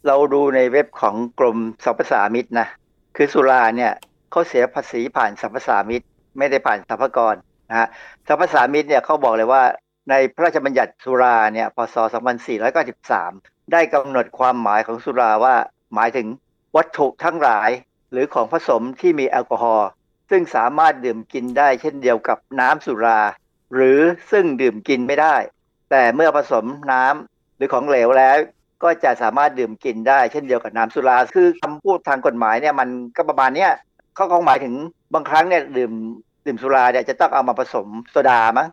[0.07, 2.69] เราดูในเว็บของกรมสรรพสามิตนะ
[3.17, 3.93] คือสุราเนี่ย
[4.31, 6.03] เขาเสียภาษีผ่านสรรพสามิต
[6.39, 7.35] ไม่ได้ผ่านสรรพากร
[7.71, 7.89] นะฮะ
[8.29, 9.63] สรรพสามิตเนี่ยเขาบอกเลยว่า
[10.11, 11.97] ในพระราชบัญญัติสุราเนี่ยพศ
[12.65, 15.57] 2493 ได้กำหนดความหมายของสุราว่า
[15.95, 16.27] หมายถึง
[16.77, 17.71] วัตถุทั้งหลาย
[18.13, 19.89] หรือของผสมที่มีแอลกอฮอล์
[20.31, 23.21] ซึ่งสามารถดื่มกินได้เช่นเดียวกับน้ำสุรา
[23.75, 24.01] หรือ
[24.31, 25.37] ซึ่งดื่มกินไม่ได้
[25.91, 28.37] แต่เมื่อผสมน้ำหรือของเหลวแล้ว
[28.83, 33.73] ก็จะสามารถดื่มกินได้เช่นเดียวกับน้ำสุรา คือคำพูดทางกฎหมายเนี่ยมันก็ประมาณเนี้ย
[34.15, 34.75] เขาคงหมายถึง
[35.15, 35.93] บางครั้งเนี่ยดื่ม
[36.47, 38.69] ดื่มสุราเนี่ยจะต้องเอามาผสมโซดามั้ง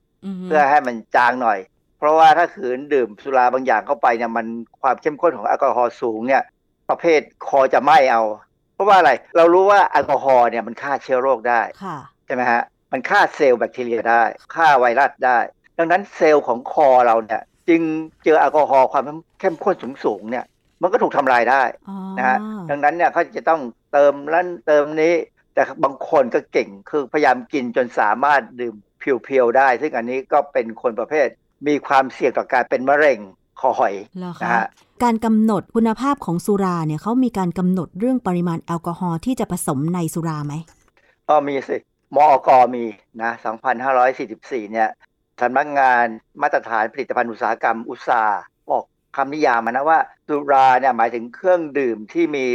[0.45, 1.59] เพื่อให้มันจางหน่อย
[1.97, 4.45] เพราะว่าถ้าขืนดื่มสุราบางอย่างเข้าไปเนี่ยมัน
[4.81, 6.43] ความเข้มข้นของแอลกอฮอล์สูงเนี่ย
[6.89, 8.23] ประเภทคอจะไหม้เอา
[8.73, 12.61] เพราะว่าอะไรเรารู้ว่าแอลกอฮอล์เนี่ยมันฆ่าเชื้อโรคได้ค่ะใช่ไหมฮะ
[12.91, 14.23] มันฆ่าเซลล์แบคทีเรียได้
[14.55, 15.37] ฆ่าไวรัสได้
[15.77, 17.81] ดังนั้นเซลล์ของคอเราเนี่ยจึง
[18.23, 19.03] เจอแอลกอฮอล์ความ
[19.39, 20.45] เข้มข้นสูงๆเนี่ย
[20.81, 22.37] มันก็ถูกทำลายได้อ๋อนะฮะ
[22.69, 23.61] ดังนั้นเนี่ยเขาจะต้อง
[23.91, 25.13] เติมนั้นเติมนี้
[25.53, 31.27] แต่บางคนก็เก่งคือพยายามกินจนสามารถดื่ม เพียวๆได้ ซึ่งอันนี้ก็เป็นคนประเภท
[31.67, 33.19] มีความเสี่ยงต่อการเป็นมะเร็ง
[33.59, 34.65] คอหอยเหรอนะคะฮะ
[35.03, 40.53] การกำหนดคุณภาพของสุราเนี่ยเขามีการกำหนดเรื่องปริมาณแอลกอฮอล์ที่จะผสมในสุราไหม
[41.29, 41.77] ก็มีสิ
[42.15, 42.85] มอกมี
[43.21, 43.31] นะ
[44.01, 44.89] 2544 เนี่ย
[45.41, 46.05] สำนักงาน
[46.41, 48.39] มาตรฐานผลิตภัณฑ์อุตสาหกรรมอุตสาห์
[48.69, 48.85] ออก
[49.15, 52.45] คำนิยามมานะว่า สุราเนี่ยหมายถึงเครื่องดื่มที่มี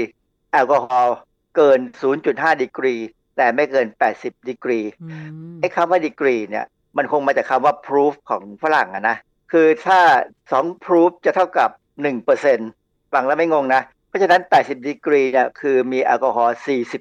[0.53, 1.17] แอลกอฮอล์
[1.57, 1.81] เกิน
[2.21, 2.95] 0.5 ดีกรี
[3.37, 3.87] แต่ไม่เกิน
[4.19, 5.17] 80ดีกรีอื
[5.53, 6.67] มไอ้คำว่าดีกรีเนี่ย
[6.97, 9.17] มันคงมาจากคำว่า proof ของฝรั่งอะนะ
[9.53, 10.01] คือถ้า
[10.47, 11.71] 2 proof จะเท่ากับ
[12.41, 16.57] 1%ฟังแล้วไม่งงนะ เพราะฉะนั้น 80ดีกรีเนี่ยคือมีแอลกอฮอล์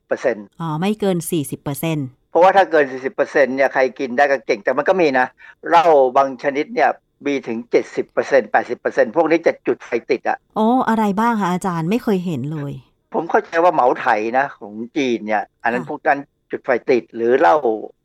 [0.07, 5.27] 40%อ๋อ ไม่เกิน 40เปอร์เซ็นต์เพราะว่าถ้าเกิน 40%เนี่ยใครกินได้ก็เก่ง แต่มันก็มีนะ
[5.69, 6.89] เหล้าบางชนิดเนี่ย
[7.25, 7.59] มีถึง
[8.07, 12.73] 70% 80%พวกนี้จะจุดไฟติดอะโอ้อะไรบ้างคะอาจารย์ไม่เคยเห็นเลย
[13.16, 14.07] ผมเข้าใจว่าเหมาไถ
[14.38, 16.20] นะของจีนเนี่ย อันนั้นค่ะพวกนั้น
[16.51, 17.55] จุดไฟติด หรือเหล้า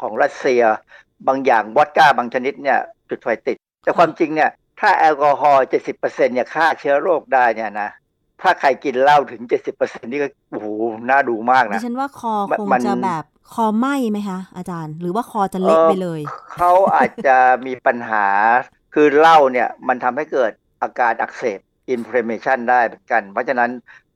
[0.01, 0.63] ของรัสเซีย
[1.29, 2.79] บางอย่างวอดก้าบางชนิดเนี่ย
[3.11, 4.51] จุดไฟติด แต่ความจริงเนี่ย
[4.81, 7.91] ถ้าแอลกอฮอล์70%เนี่ยฆ่าเชื้อโรคได้เนี่ยนะ
[8.43, 9.43] ถ้าใครกินเหล้าถึง
[9.77, 10.67] 70%นี่ก็โอ้โห
[11.11, 16.21] น่าดูมากดินะฉันว่าคอมันคงมันจะแบบคอไหม้ไหมคะอาจารย์ หรือว่าคอจะเละไปเลย
[16.55, 17.37] เขาอาจจะ
[17.67, 18.27] มีปัญหา
[18.95, 20.53] คือเหล้าเนี่ยมันทำให้เกิด
[20.83, 21.59] อาการอักเสบ
[21.95, 23.71] inflammation ได้เหมือนกัน เพราะฉะนั้น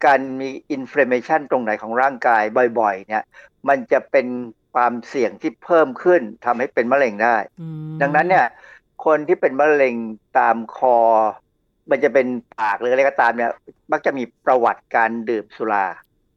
[0.04, 2.42] การมี inflammation ตรงไหนของร่างกาย
[2.80, 3.24] บ่อยๆ เนี่ย
[3.68, 4.26] มันจะเป็น
[4.74, 8.46] ความเสี่ยงที่เพิ่มขึ้นทำให้เป็นมะเร็งได้อืมดังนั้นเนี่ย
[9.04, 9.94] คนที่เป็นมะเร็ง
[10.38, 10.96] ตามคอ
[11.90, 12.26] มันจะเป็น
[12.58, 13.50] ปากหรืออะไรก็ตามเนี่ย
[13.92, 15.86] มักจะมีประวัติการดื่มสุรา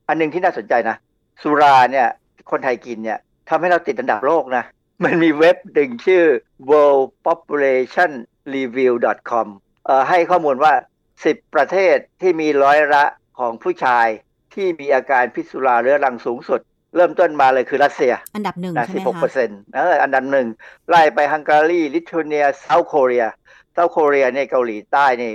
[0.08, 0.98] อันหนึงที่น่าสนใจนะ
[1.44, 2.08] สุราเนี่ย
[2.52, 4.64] คนไทยกินเนี่ยทำให้เราติดอันดับโลกนะ
[5.04, 6.24] มันมีเว็บหนึ่งชื่อ
[6.72, 9.48] worldpopulationreview.com
[9.86, 10.74] เอ่อให้ข้อมูลว่า
[11.14, 13.04] 10 ประเทศที่มีร้อยละ
[13.40, 14.08] ของผู้ชาย
[14.54, 16.60] ที่มีอาการพิษสุราเรื้อรังสูงสุด
[16.96, 20.48] เริ่มต้นมาเลยคือรัสเซีย อันดับหนึ่งนะใช่ไหม16เปอคะร์เซ็นต์เอออันดับหนึ่ง
[20.90, 23.26] ไล่ไปฮังการีลิทัวเนียเซาท์โคเรีย
[23.74, 25.34] เซาท์โคเรียเนี่ยเกาหลีใต้นี่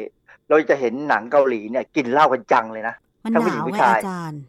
[0.49, 2.95] เราจะเห็นหนังเกาหลีเนี่ยกินเหล้ากันจังเลยนะ
[3.25, 4.43] มันหทั้งผู้หญินางวผู้ไงชายอาจารย์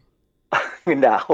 [1.02, 1.26] หนาว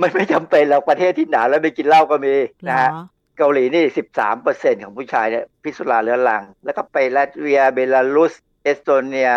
[0.00, 2.90] มันไม่จำเป็นหรอกประเทศที่หนาวแล้วไม่กินเหล้าก็มีเหรนะอฮะ
[3.38, 9.30] เกาหลีนี่13เปอร์เซ็นของผู้ชายเนี่ยพิษสุราเรื้อรัง แล้วก็ไปลัตเวียเบลารุส เอสโตเนีย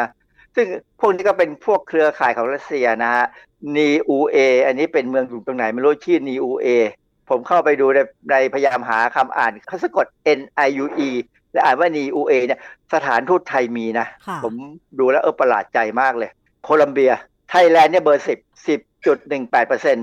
[0.56, 0.68] ซึ่ง
[0.99, 3.26] พวกนี้ก็เป็นพวกเครือข่ายของรัสเซียนะฮะ
[3.76, 4.38] นีอูเอ
[4.68, 6.68] อันนี้เป็นเมืองอยู่ตรงไหนไม่รู้ชื่อนีอูเอ
[7.30, 7.99] ผมเข้าไปดูใน
[8.32, 10.06] ในพยายามหาคำอ่านเขาสะกด
[10.39, 11.10] N I U E
[11.54, 12.60] และอ่านว่านีอูเอเนี่ย
[12.93, 14.54] สถานทูตไทยมีนะค่ะผม
[14.99, 16.30] ดูแล้วเออประหลาดใจมากเลย
[16.64, 17.12] โคลัมเบีย
[17.49, 19.97] ไทยแลนด์เนี่ยเบอร์สิบสิบจุดหนึ่งแปดเปอร์เซ็น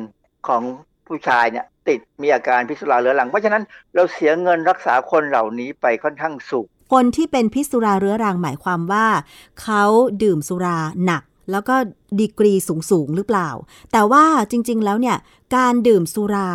[0.48, 0.62] ของ
[1.06, 3.62] ผู้ชายเนี่ยติดมีอาการพิษสุราเรื้อรัง เพราะฉะนั้น
[3.94, 9.06] เราเสียเงินรักษาคนเหล่านี้ไปค่อนข้างสูง คนที่เป็นพิษสุราเรื้อรังหมายความว่า
[9.62, 9.82] เขา
[10.22, 11.76] ดื่มสุราหนัก แล้วก็
[12.20, 13.48] ดีกรีสูงสูงหรือเปล่า
[13.92, 15.16] แต่ว่าจริง ๆ แล้วเนี่ย
[15.56, 16.50] การดื่มสุรา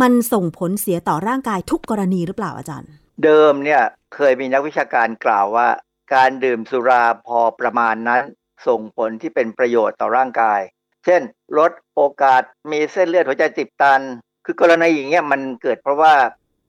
[0.00, 2.90] มันส่งผลเสียต่อร่างกายทุกกรณีหรือเปล่าอาจารย์
[3.24, 3.82] เดิมเนี่ย
[4.14, 5.68] เคยมีนักวิชาการกล่าวว่า
[6.14, 8.22] การดื่มสุราพอประมาณนั้น
[8.66, 10.60] ส่งผลที่เป็นประโยชน์ต่อร่างกาย
[11.04, 11.22] เช่น
[11.58, 14.00] ลดโอกาสมีเส้นเลือดหัวใจติดตัน
[14.44, 16.14] คือกรณีอย่างเงี้ยมันเกิดเพราะว่า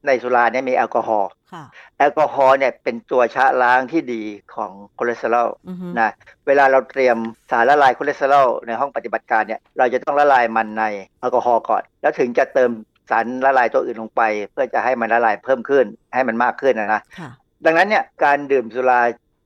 [0.07, 1.63] ในสุราเนี่ยมีแอลกอฮอล์ค่ะ
[1.97, 4.23] แอลกอฮอล์เนี่ยเป็นตัวชะล้างที่ดี
[4.55, 6.09] ของคอเลสเตอรอลอือฮึนะ
[6.47, 7.17] เวลาเราเตรียม
[7.51, 10.83] สารละลายคอเลสเตอรอลในห้องปฏิบัติการเนี่ยเราจะต้องละลายมันใน
[11.19, 12.71] แอลกอฮอล์ก่อน แล้วถึงจะเติม
[13.09, 17.29] สารละลายตัวอื่นลงไป เพื่อจะให้มันละลายเพิ่มขึ้นให้มันมากขึ้นนะนะค่ะ
[17.65, 19.01] ดังนั้นเนี่ยการดื่มสุรา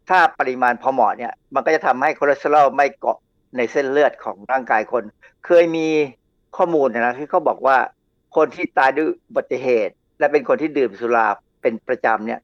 [0.10, 3.18] ถ้าปริมาณพอเหมาะเนี่ยมันก็จะทำให้คอเลสเตอรอลไม่เกาะ
[3.58, 5.04] ในเส้นเลือดของร่างกายคน
[5.46, 5.88] เคยมี
[6.58, 7.78] ข้อมูลนะที่เขาบอกว่า
[8.36, 11.28] คนที่ตายด้วยอุบัติเหตุ และเป็นคนที่ดื่มสุรา
[11.62, 12.40] เป็นประจำเนี่ย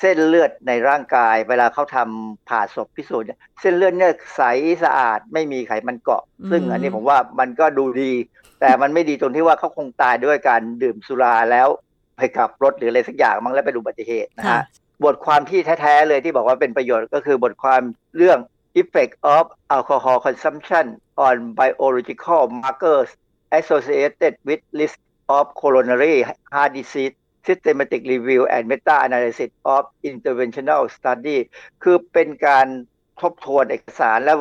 [0.00, 4.42] เส้นเลือดในร่างกาย เวลาเขาทำผ่าศพพิสูจน์เนี่ยเส้นเลือดเนี่ยใส
[4.84, 8.12] สะอาดไม่มีไขมันเกาะอืมซึ่งอันนี้ผมว่ามันก็ดูดี
[8.60, 11.68] แต่มันไม่ดีตรงที่ว่าเขาคงตายด้วยการดื่มสุราแล้ว
[12.16, 14.64] ไปขับรถหรืออะไรสักอย่างมั้งแล้วเป็นอุบัติเหตุนะค่ะฮะ
[15.04, 17.82] บทความที่แท้ๆเลยที่บอกว่าเป็นประโยชน์ก็คือบทความ
[18.16, 18.38] เรื่อง
[18.80, 19.44] effect of
[19.76, 20.86] alcohol consumption
[21.26, 23.10] on biological markers
[23.58, 24.98] associated with risk
[25.28, 26.16] of coronary
[26.52, 27.14] heart disease
[27.46, 31.38] systematic review and meta-analysis of interventional study
[31.82, 32.66] คือเป็นการ
[33.20, 34.34] ทบทวนเอกสารและ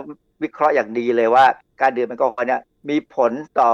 [0.44, 1.46] วิเคราะห์อย่างดีเลยว่า
[1.82, 3.32] การดื่มแอลกอฮอล์เนี่ยมีผล
[3.62, 3.74] ต่อ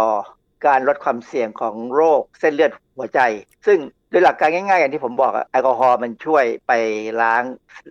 [0.68, 3.20] การลดความเสี่ยงของโรคเส้นเลือดหัวใจ
[3.66, 3.78] ซึ่ง
[4.10, 6.72] โดยหลักการง่ายๆ อย่างที่ผมบอกแอลกอฮอล์มันช่วยไป
[7.22, 7.44] ล้าง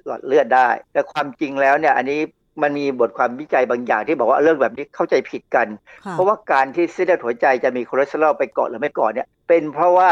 [0.07, 2.21] หลอดเลือดได้ แต่ความจริงแล้วเนี่ยอันนี้
[2.63, 5.67] มันมีบทความวิจัยบางอย่างที่บอกว่าเรื่องแบบนี้เข้าใจผิดกัน
[6.13, 10.11] เพราะว่าการที่เส้นเลือดหัวใจจะมีคอเลสเตอรอลไปเกาะหรือไม่เกาะเนี่ยเป็นเพราะว่า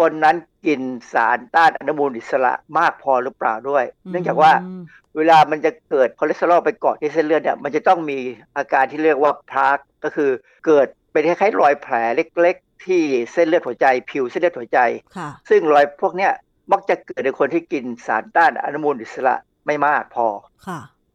[0.00, 0.36] คนนั้น
[0.66, 0.80] กิน
[1.12, 4.52] สารต้านอนุมูลอิสระมากพอหรือเปล่าด้วย เนื่องจากว่า
[5.16, 8.18] เวลามันจะเกิดคอเลสเตอรอลไปเกาะที่เส้นเลือดเนี่ยมันจะต้องมี
[8.56, 10.30] อาการที่เรียกว่า plaque ก็คือ
[10.66, 14.78] เกิดเป็นคล้ายๆรอยแผลเล็ก ๆ ที่เส้นเลือดหัวใจ ผิวเส้นเลือดหัวใจ
[15.48, 16.32] ซึ่งรอยพวกเนี้ย
[16.72, 19.34] มักจะเกิดในคนที่กินสารต้านอนุมูลอิสระ
[19.66, 20.26] ไม่มากพอ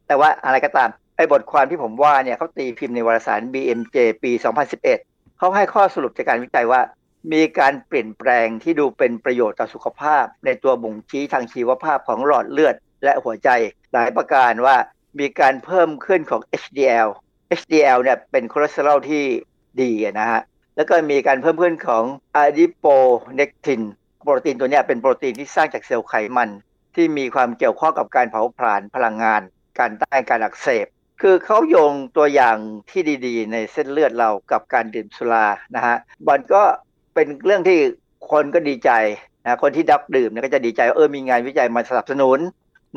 [0.06, 4.32] แต่ว่าอะไรก็ตามไอ้บทความที่ผมว่าเนี่ยเขาตีพิมพ์ในวารสาร BMJ ปี
[4.84, 6.80] 2011 เขาให้ข้อสรุปจากการวิจัยว่า
[7.32, 13.48] มีการเปลี่ยนแปลงที่ดูเป็นประโยชน์ต่อสุขภาพ ในตัวบ่งชี้ทางชีวภาพของหลอดเลือด และหัวใจ
[13.92, 14.76] หลายประการว่า
[15.18, 17.08] มีการเพิ่มขึ้นของ HDL
[17.60, 19.24] HDL เนี่ยเป็นคอเลสเตอรอลที่
[19.80, 19.90] ดี
[20.20, 20.40] นะฮะ
[20.76, 22.04] แล้วก็มีการเพิ่มขึ้นของ
[22.36, 23.82] adiponectin
[24.22, 26.50] โปรตีนตัวนี้เป็นโปรตีนที่สร้างจากเซลล์ไขมัน
[26.94, 29.42] ที่มีความเกี่ยวข้องกับการเผาผลาญพลังงาน
[29.78, 30.86] การต้านการอักเสบ
[31.22, 32.56] คือเขาโยงตัวอย่าง
[32.90, 35.96] ที่ดีๆ ในเส้นเลือดเรากับการดื่มสุรานะฮะ
[36.28, 36.62] มันก็
[37.14, 37.78] เป็นเรื่องที่
[38.30, 38.90] คนก็ดีใจ
[39.44, 42.38] นะคนที่ดับดื่มเนี่ยก็จะดีใจเออมีงานวิจัยมาสนับสนุน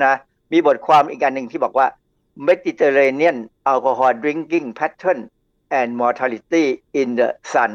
[0.04, 0.14] นะ
[0.52, 1.88] มีบทความอีกการหนึ่งที่บอกว่า
[2.48, 3.38] Mediterranean
[3.72, 5.20] Alcohol Drinking Pattern
[5.80, 6.66] and Mortality
[7.02, 7.72] in the Sun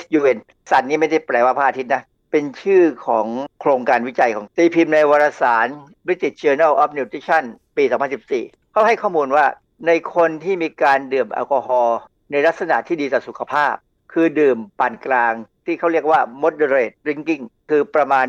[0.00, 0.38] SUN
[0.70, 3.26] Sun นี่ไม่ได้แปลว่าพระอาทิตย์นะ เป็นชื่อของ
[3.60, 5.66] โครงการวิจัยของตีพิมพ์ในวารสาร
[6.06, 7.44] British Journal of Nutrition
[7.76, 7.84] ปี
[8.28, 9.46] 2014 เขาให้ข้อมูลว่า
[9.86, 11.98] ในคนที่มีการดื่มแอลกอฮอล์
[12.30, 13.74] ในลักษณะที่ดีต่อสุขภาพ
[14.12, 15.34] คือดื่มปานกลาง
[15.66, 18.26] ที่เขาเรียกว่า moderate drinking คือประมาณ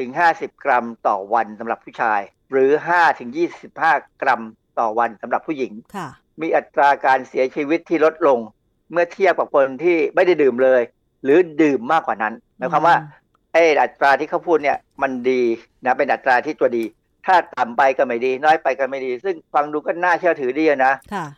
[0.00, 2.20] 10-50 กรัมต่อวันสำหรับผู้ชาย
[2.52, 2.70] หรือ
[3.46, 4.42] 5-25 กรัม
[4.78, 5.72] ต่อวันสำหรับผู้หญิง
[6.40, 8.38] มีอัตราการเสียชีวิตที่ลดลง
[8.92, 10.82] เมื่อเทียบกับคนที่ไม่ได้ดื่มเลย
[11.24, 12.96] หรือดื่มมากกว่านั้นหมายความว่า
[13.52, 15.42] ไอ้อัตราที่เขาพูดเนี่ยมันดี
[15.84, 16.84] นะเป็นอัตราที่ตัวดี
[17.26, 20.92] ถ้าต่ำไปก็ไม่ดี น้อยไปก็ไม่ดี ซึ่งฟังดูก็น่าเชื่อถือดีนะ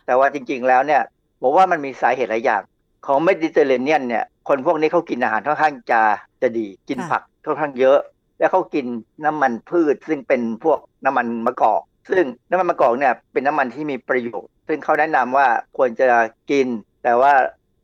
[0.05, 1.01] แต่ว่าจริง ๆ แล้วเนี่ย
[1.41, 2.61] บอกว่ามันมีสาเหตุหลายอย่าง
[3.05, 6.01] ของเมดิเตอร์เรเนียนเนี่ยคนพวกนี้เขากินอาหารค่อนข้างจะ
[6.41, 7.99] จะดี กินผักค่อนข้างเยอะ
[8.39, 8.85] แล้วเขากิน
[9.25, 16.07] น้ำมันพืช ซึ่งเป็นพวกน้ำมันมะกอก ซึ่งน้ำมันมะกอกเนี่ยเป็นน้ำมันที่มีประโยชน์ ซึ่งเขาแนะนำว่าควรจะ
[16.51, 16.67] กิน
[17.03, 17.33] แต่ว่า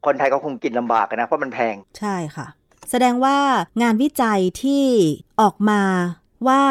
[0.06, 2.48] คนไทยก็คงกินลำบากนะเพราะมันแพงใช่ค่ะ
[2.90, 3.38] แสดงว่า
[3.82, 4.84] งานวิจัยที่
[5.42, 5.82] ออกมา
[6.48, 6.64] ว่า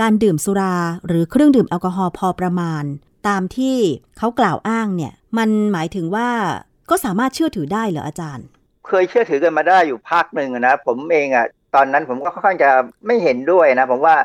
[0.00, 0.76] การดื่มสุรา
[1.06, 2.84] หรือเครื่องดื่มแอลกอฮอล์พอประมาณ
[3.28, 3.76] ตามที่
[4.18, 6.28] เขากล่าวอ้างเนี่ย มันหมายถึงว่า
[6.90, 8.46] ก็สามารถเชื่อถือได้เหรออาจารย์
[8.86, 12.70] เคยเชื่อถือกันมาได้อยู่ภาคหนึ่งนะ ผมเองอะ่ะตอนนั้นผมก็ค่อนข้างจะ
[13.06, 14.16] ไม่เห็นด้วยนะ ผมว่า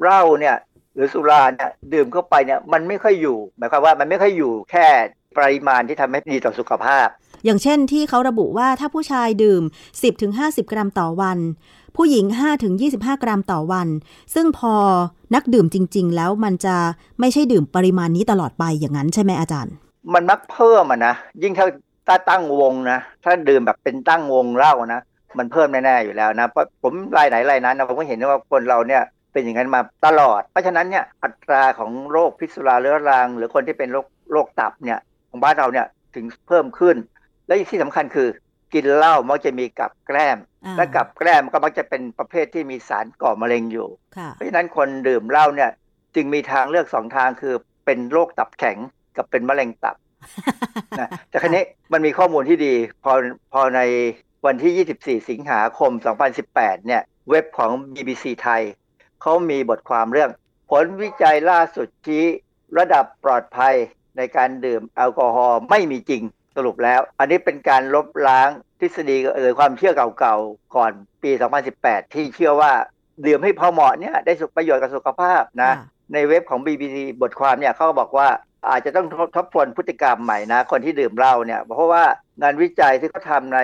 [0.00, 0.56] เหล้าเนี่ย
[0.94, 4.86] หรือสุราเนี่ยดื่มเข้าไปเนี่ยมันไม่ค่อยอยู่ หมายความว่ามันไม่ค่อยอยู่แค่
[5.36, 7.06] ปริมาณที่ทำให้ดีต่อสุขภาพ
[7.44, 9.62] อย่างเช่นที่เขาระบุว่าถ้าผู้ชายดื่ม
[10.16, 11.38] 10-50 กรัมต่อวัน
[11.96, 12.24] ผู้หญิง
[12.74, 13.88] 5-25 กรัมต่อวัน
[14.34, 14.74] ซึ่งพอ
[15.34, 16.76] นักดื่มจริง ๆ แล้วมันจะ
[17.20, 19.74] ไม่ใช่ดื่มปริมาณนี้ตลอดไปอย่างนั้นใช่ไหมอาจารย์
[20.14, 21.66] มันมักเพิ่มอะนะ ยิ่งถ้า
[22.06, 25.00] ถ้าตั้งวงนะ ถ้าดื่มแบบเป็นตั้งวงเหล้านะ
[25.38, 36.96] มันเพิ่มแน่ๆอยู่แล้วนะ เพราะผมรายไหนรายนั้นนะผมก็เห็นว่าคนเราเนี่ยเป็นอย่างนั้นมาตลอด เพราะฉะนั้นเนี่ยอัตราของโรคพิษสุราเรื้อรัง หรือคนที่เป็นโรคโรคตับเนี่ยของบ้านเราเนี่ยถึงเพิ่มขึ้น
[37.46, 38.28] และที่สำคัญคือ
[38.72, 40.38] กินเหล้ามักจะมีกับแกล้ม
[40.76, 43.88] และกับแกล้มก็มักจะเป็นประเภทที่มีสารก่อมะเร็งอยู่
[44.34, 45.70] เพราะฉะนั้นคนดื่มเหล้าเนี่ย
[46.14, 47.54] จึงมีทางเลือกสองทางคือ
[47.84, 48.78] เป็นโรคตับแข็ง
[49.16, 49.96] กับเป็นมะเร็งตับ
[51.00, 53.12] นะแต่ครั้นี้มันมีข้อมูลที่ดี พอ
[53.52, 53.80] พอใน
[54.46, 55.90] วันที่ 24 สิงหาคม
[56.38, 58.62] 2018 เนี่ย เว็บของ BBC ไทย
[59.22, 60.30] เขามีบทความเรื่อง
[60.70, 62.24] ผลวิจัยล่าสุดชี้
[62.78, 63.74] ระดับปลอดภัย
[64.16, 66.22] ในการดื่มแอลกอฮอล์ไม่มีจริง
[66.56, 68.48] สรุปแล้ว อันนี้เป็นการลบล้าง
[68.80, 70.92] ทฤษฎีหรือความเชื่อเก่าๆ ก่อน
[71.22, 71.30] ปี
[71.72, 72.72] 2018 ที่เชื่อว่า
[73.26, 75.72] ดื่มให้พอเหมาะเนี่ยได้สุประโยชน์กับสุขภาพนะ
[76.12, 78.28] ในเว็บของ BBC บทความเนี่ยเขาบอกว่า
[78.70, 82.04] อาจจะต้องทบทวนพฤติกรรมใหม่นะ คนที่ดื่มเหล้าเนี่ย เพราะว่า
[82.42, 83.58] งานวิจัยที่เขาทำใน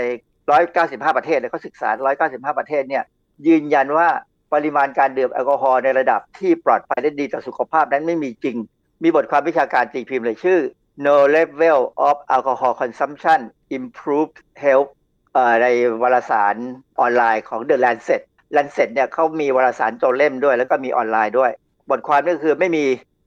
[0.57, 1.89] 195 ประเทศเลยเขาศึกษา
[2.25, 3.05] 195 ประเทศเนี่ย
[3.47, 4.09] ยืนยันว่า
[4.55, 8.57] ปริมาณการดื่มแอลกอฮอล์ในระดับที่ปลอดภัยและดีต่อสุขภาพนั้นไม่มีจริง
[9.03, 10.61] มีบทความวิชาการตีพิมพ์เลยชื่อ
[11.07, 13.41] No level of alcohol consumption
[13.79, 14.91] improved health
[15.63, 15.67] ใน
[16.03, 16.57] วารสาร
[17.01, 18.23] ออนไลน์ของ The Lancet
[18.57, 21.51] Lancet เนี่ยเขามีวารสารตัวเล่มด้วย แล้วก็มีออนไลน์ด้วย
[21.91, 22.85] บทความนี่คือไม่มี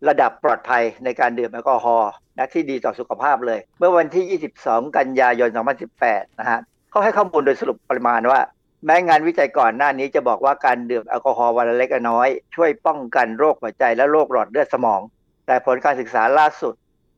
[0.09, 5.49] ระดับปลอดภัยในการดื่มแอลกอฮอล์นะที่ดีต่อสุขภาพเลย เมื่อวันที่ 22 กันยายน
[5.93, 6.59] 2018 นะฮะ
[6.89, 8.39] เขาให้ข้อมูลโดยสรุปปริมาณว่า
[8.85, 15.01] แม้งานวิจัยก่อนหน้านี้จะบอกว่าการดื่มแอลกอฮอล์วันละเล็กน้อย ช่วยป้องกันโรคหัวใจและโรคหลอดเลือดสมอง
[15.47, 16.73] แต่ผลการศึกษาล่าสุด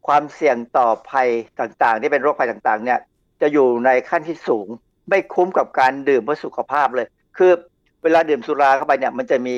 [0.08, 1.30] ความเสี่ยงต่อภัย
[1.60, 3.00] ต่างๆ ที่เป็นโรคภัยต่างๆ เนี่ย
[3.42, 4.68] จะอยู่ในขั้นที่สูง
[5.10, 7.52] ไม่คุ้มกับการดื่มเพื่อสุขภาพเลย คือ
[8.04, 9.56] เวลาดื่มสุราเข้าไปเนี่ยมันจะมี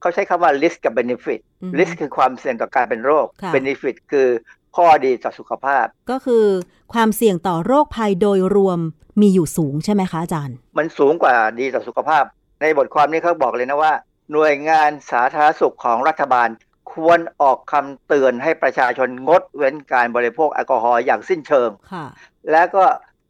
[0.00, 4.28] เขาใช้คำว่า risk กับ benefit อือฮึ risk คือความเสี่ยงต่อการเป็นโรคค่ะ benefit คือ
[4.76, 6.44] ข้อดีต่อสุขภาพ ก็คือ
[6.92, 8.78] ความเสี่ยงต่อโรคภัยโดยรวม
[9.20, 12.24] มีอยู่สูงใช่ไหมคะอาจารย์ มันสูงกว่าดีต่อสุขภาพ
[12.60, 13.92] ในบทความนี้เขาบอกเลยนะว่า
[14.32, 16.48] หน่วยงานสาธารณสุขของรัฐบาล
[16.92, 22.06] ควรออกคำเตือนให้ประชาชนงดเว้นการบริโภคแอลกอฮอล์อย่างสิ้นเชิงค่ะ
[22.50, 22.84] และก็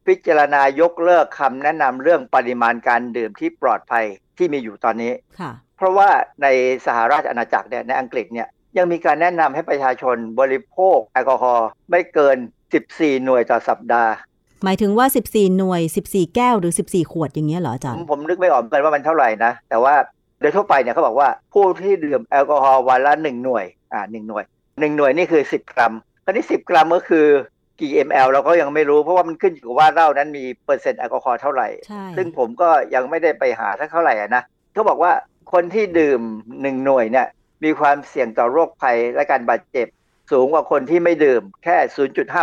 [0.07, 4.05] พิจารณายกเลิกคำแนะนำเรื่องปริมาณการดื่มที่ปลอดภัย
[4.39, 6.09] ที่มีอยู่ตอนนี้ค่ะเพราะว่า
[6.43, 6.47] ใน
[6.87, 8.49] สหราชอาณาจักรเนี่ยในอังกฤษเนี่ย
[8.79, 12.37] ยังมีการแนะนำให้ประชาชนบริโภคแอลกอฮอล์ไม่เกิน
[12.81, 14.13] 14 หน่วยต่อสัปดาห์
[14.65, 19.95] หมายถึงว่า 14 หน่วย 14 แก้ว หรือ 14 ขวดอย่างเงี้ยเหรออาจารผมย์ ผมนึกไม่ออกเหมือนกันว่ามันเท่าไหร่นะ แต่ว่า
[20.41, 25.93] โดยทั่วไปเนี่ยเขาบอกว่าผู้ที่ดื่มแอลกอฮอล์วันละ1หน่วยอ่าหนึ่งหน่วย1หน่วยนี่คือ10กรัม
[26.25, 27.27] คราวนี้10กรัมก็คือ
[27.81, 35.13] กี่ ml เราก็ยังไม่รู้เพราะว่ามันขึ้นอยู่กับว่าเหล้านั้นมีเปอร์เซ็นต์แอลกอฮอล์เท่าไหร่ใช่ซึ่งผมก็ยังไม่ได้ไปหาสักเท่าไหร่อะนะเขาบอกว่า
[35.53, 36.21] คนที่ดื่ม
[36.63, 37.27] หนึ่งหน่วยเนี่ย
[37.65, 39.87] มีความเสี่ยงต่อโรคภัยและการบาดเจ็บ
[40.31, 41.77] สูงกว่าคนที่ไม่ดื่มแค่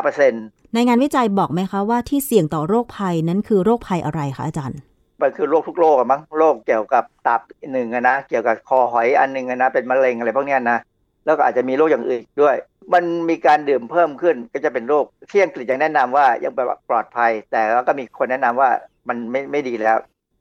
[0.03, 4.79] 0.5%ในงานวิจัยบอกไหมคะว่าที่เสี่ยงต่อโรคภัยนั้นคือโรคภัยอะไรคะอาจารย์
[5.25, 10.79] มันคือโรคทุกโรคอะมั้งโรคเกี่ยวกับตับหนึ่งนะเกี่ยวกับคอหอยอันหนึ่งนะเป็นมะเร็งอะไรพวกเนี้ยนะ
[11.25, 12.55] แล้วก็อาจจะมีโรคอย่างอื่นด้วย
[12.93, 18.69] มันมีการดื่มเพิ่มขึ้นก็จะเป็นโรคที่อังกฤษยังแนะนำว่ายังแบบปลอดภัย แต่ก็มีคนแนะนำว่า
[19.07, 19.97] มันไม่ไม่ดีแล้ว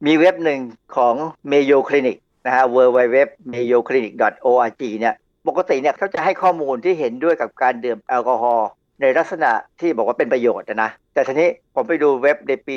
[0.06, 0.60] มีเว็บหนึ่ง
[0.96, 1.14] ของ
[1.50, 2.16] Mayo Clinic
[2.46, 5.14] นะฮะ www.mayoclinic.org เนี่ย
[5.48, 8.68] ปกติเนี่ยเขาจะให้ข้อมูลที่เห็นด้วยกับการดื่มแอลกอฮอล์
[9.00, 12.76] ในลักษณะที่บอกว่าเป็นประโยชน์นะ แต่ทีนี้ผมไปดูเว็บในปี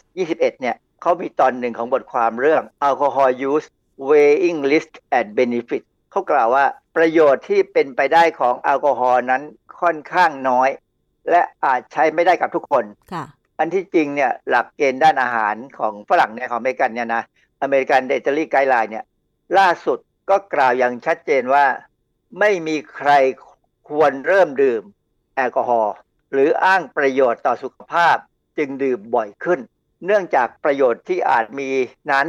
[0.00, 3.66] 2021 เนี่ย เขามีตอนหนึ่งของบทความเรื่อง Alcohol Use
[4.08, 6.64] Weighing Risk and Benefit เขากล่าวว่า
[6.96, 9.42] ประโยชน์ที่เป็นไปได้ของแอลกอฮอล์นั้น
[9.80, 10.68] ค่อนข้างน้อย
[11.30, 13.24] และอาจใช้ไม่ได้กับทุกคนค่ะ
[13.58, 17.22] อันที่จริงเนี่ยหลักเกณฑ์ด้านอาหารของฝรั่งเนี่ยของอเมริกันเนี่ยนะ
[17.62, 19.04] American dietary guideline เนี่ย
[19.58, 19.98] ล่าสุด
[20.30, 21.64] ก็กล่าวอย่างชัดเจนว่า
[22.38, 23.10] ไม่มีใคร
[23.88, 24.82] ควรเริ่มดื่ม
[25.36, 25.94] แอลกอฮอล์
[26.32, 28.16] หรืออ้างประโยชน์ต่อสุขภาพ
[28.58, 29.60] จึงดื่มบ่อยขึ้น
[30.06, 31.70] เนื่องจากประโยชน์ที่อาจมี
[32.10, 32.26] นั้น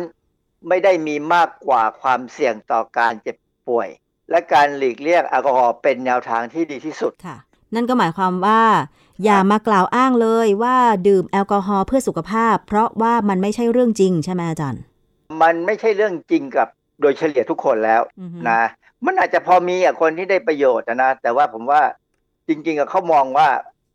[0.68, 3.90] ไม่ได้มีมากกว่าความเสี่ยงต่อการเจ็บป่วย
[4.30, 7.38] และการหลีกเลี่ยงแอลกอฮอล์เป็นแนวทางที่ดีที่สุดค่ะ
[7.76, 8.62] นั่นก็หมายความว่า
[9.24, 14.82] อย่ามากล่าวอ้างเลยว่าดื่มแอลกอฮอล์เพื่อสุขภาพ เพราะว่ามันไม่ใช่เรื่องจริงใช่ไหมอาจารย์
[15.42, 16.68] มันไม่ใช่เรื่องจริงกับ
[17.02, 18.62] โดยเฉลี่ยทุกคนแล้วอือฮึนะ
[19.06, 21.82] มันอาจจะพอมีอะคนที่ได้ประโยชน์อะนะแต่ว่าผมว่า
[22.48, 23.48] จริงๆอะเขามองว่า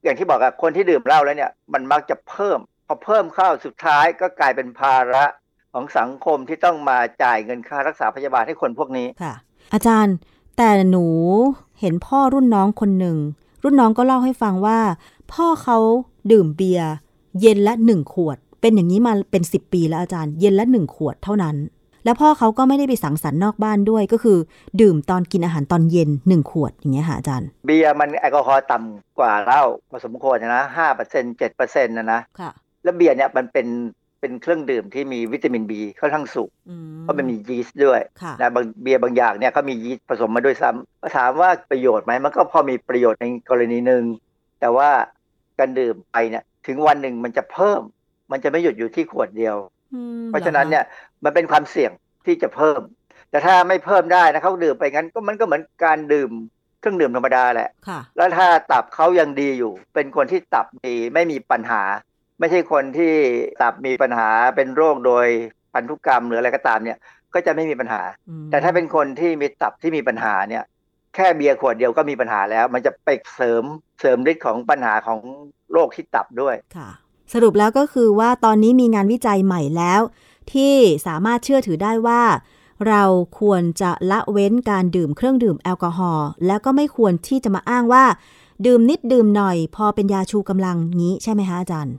[0.02, 5.24] อย่างที่บอกอะคนที่ดื่มเหล้าแล้วเนี่ย มันมักจะเพิ่ม พอเพิ่มเข้าสุดท้ายก็กลายเป็นภาระ
[5.72, 9.34] ของสังคมที่ต้องมาจ่ายเงินค่ารักษาพยาบาลให้คนพวกนี้ค่ะ
[9.74, 10.16] อาจารย์
[10.57, 11.07] แต่หนู
[11.80, 13.16] เห็นพ่อรุ่นน้องคนหนึ่ง
[13.62, 14.78] รุ่นน้องก็เล่าให้ฟังว่า
[15.32, 15.78] พ่อเขา
[16.32, 16.91] ดื่มเบียร์
[17.41, 21.57] เย็นละหนึ่งขวด เป็นอย่างนี้มาเป็นสิบปีแล้วอาจารย์ เย็นละหนึ่งขวดเท่านั้น
[22.05, 24.39] แล้วพ่อเขาก็ไม่ได้ไปสังสรรค์นอกบ้านด้วยก็คือ
[24.80, 32.51] ดื่มตอนกินอาหารตอนเย็นหนึ่งขวดอย่างเงี้ยค่ะอาจารย์ เบียร์มันแอลกอฮอล์ต่ำกว่าเหล้าพอสมควรนะห้าเปอร์เซ็นเจ็ดเปอร์เซ็นต์นะนะค่ะ
[32.87, 33.66] แล้วเบียร์เนี่ยมันเป็น
[34.20, 44.05] เป็นเครื่องดื่มที่มีวิตามินบีค่อนข้างสูงอืมเพราะมันมียีสต์ด้วยค่ะนะบางเบียร์บางอย่างเนี่ยเขามียีสต์ผสมมาด้วยซ้ำก็ถามว่าประโยชน์ไหมมันก็พอมีประโยชน์ในกรณีหนึ่ง
[44.61, 44.91] แต่ว่า
[45.59, 47.80] การดื่มไปเนี่ยถึงวันหนึ่งมันจะเพิ่ม
[48.32, 49.57] มันจะไม่หยุดอยู่ที่ขวดเดียว
[49.95, 50.84] อืมเพราะฉะนั้นเนี่ย
[51.24, 51.91] มันเป็นความเสี่ยง
[52.26, 52.80] ที่จะเพิ่ม
[53.30, 56.30] แต่ถ้าไม่เพิ่มได้นะเขาดื่มไปงั้นก็มันก็เหมือนการดื่ม
[56.80, 61.82] เครื่องดื่มธรรมดาแหละค่ะแล้วถ้าตับเขายังดีอยู่ เป็นคนที่ตับดีไม่มีปัญหา
[62.39, 63.12] ไม่ใช่คนที่
[63.62, 65.26] ตับมีปัญหาเป็นโรคโดย
[65.74, 66.99] พันธุกรรมหรืออะไรก็ตามเนี่ย
[67.34, 70.64] ก็จะไม่มีปัญหาอืมแต่ถ้าเป็นคนที่มีตับที่มีปัญหาเนี่ย
[71.14, 73.64] แค่เบียร์ขวดเดียวก็มีปัญหาแล้ว มันจะไปเสริม
[74.01, 75.20] เสริมฤทธิ์ของปัญหาของ
[75.72, 76.91] โรคที่ตับด้วยค่ะ
[77.32, 80.01] สรุปแล้วก็คือว่าตอนนี้มีงานวิจัยใหม่แล้ว
[80.53, 80.74] ที่
[81.07, 82.22] สามารถเชื่อถือได้ว่า
[82.89, 83.03] เรา
[83.41, 88.05] ควรจะละเว้นการดื่มเครื่องดื่มแอลกอฮอล์แล้วก็ไม่ควรที่จะมาอ้างว่า
[88.66, 91.95] ดื่มนิดดื่มหน่อย พอเป็นยาชูกำลังงี้ใช่ไหมคะอาจารย์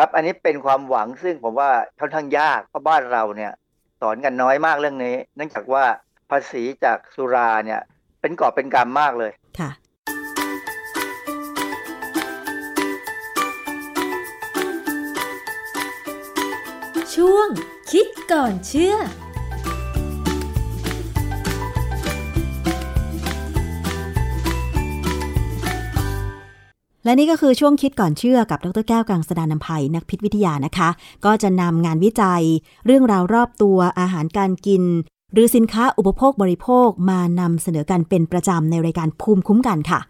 [0.00, 1.70] ครับ อันนี้เป็นความหวังซึ่งผมว่า
[2.00, 3.52] ค่อนข้างยากเพราะบ้านเราเนี่ย
[4.00, 5.84] สอนกันน้อยมากเรื่องนี้ เนื่องจากว่า
[6.30, 7.80] ภาษีจากสุราเนี่ย
[8.20, 9.70] เป็นก่อเป็นกรรมมากเลยค่ะ
[17.14, 17.48] ช่วง
[17.90, 18.96] คิดก่อนเชื่อ
[27.06, 30.88] และนี่ก็คือช่วงคิดก่อนเชื่อกับดรแก้วกังสดานนภัยนักพิษวิทยานะคะ
[31.24, 32.42] ก็จะนำงานวิจัย
[32.86, 34.82] เรื่องราวรอบตัวอาหารการกิน
[35.32, 40.00] หรือสินค้าอุปโภคบริโภคมานำเสนอกันเป็นประจำในรายการภูมิคุ้มกันค่ะ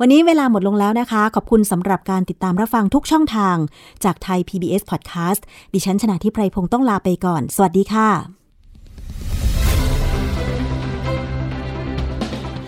[0.00, 3.56] วันนี้เวลาหมดลงแล้วนะคะ ขอบคุณสำหรับการติดตามรับฟังทุกช่องทาง
[4.04, 5.40] จากไทย PBS Podcast
[5.74, 8.08] ดิฉันชนะทิพไพรพงศ์ต้องลาไปก่อน สวัสดีค่ะ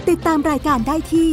[0.09, 1.33] ติดตามรายการได้ที่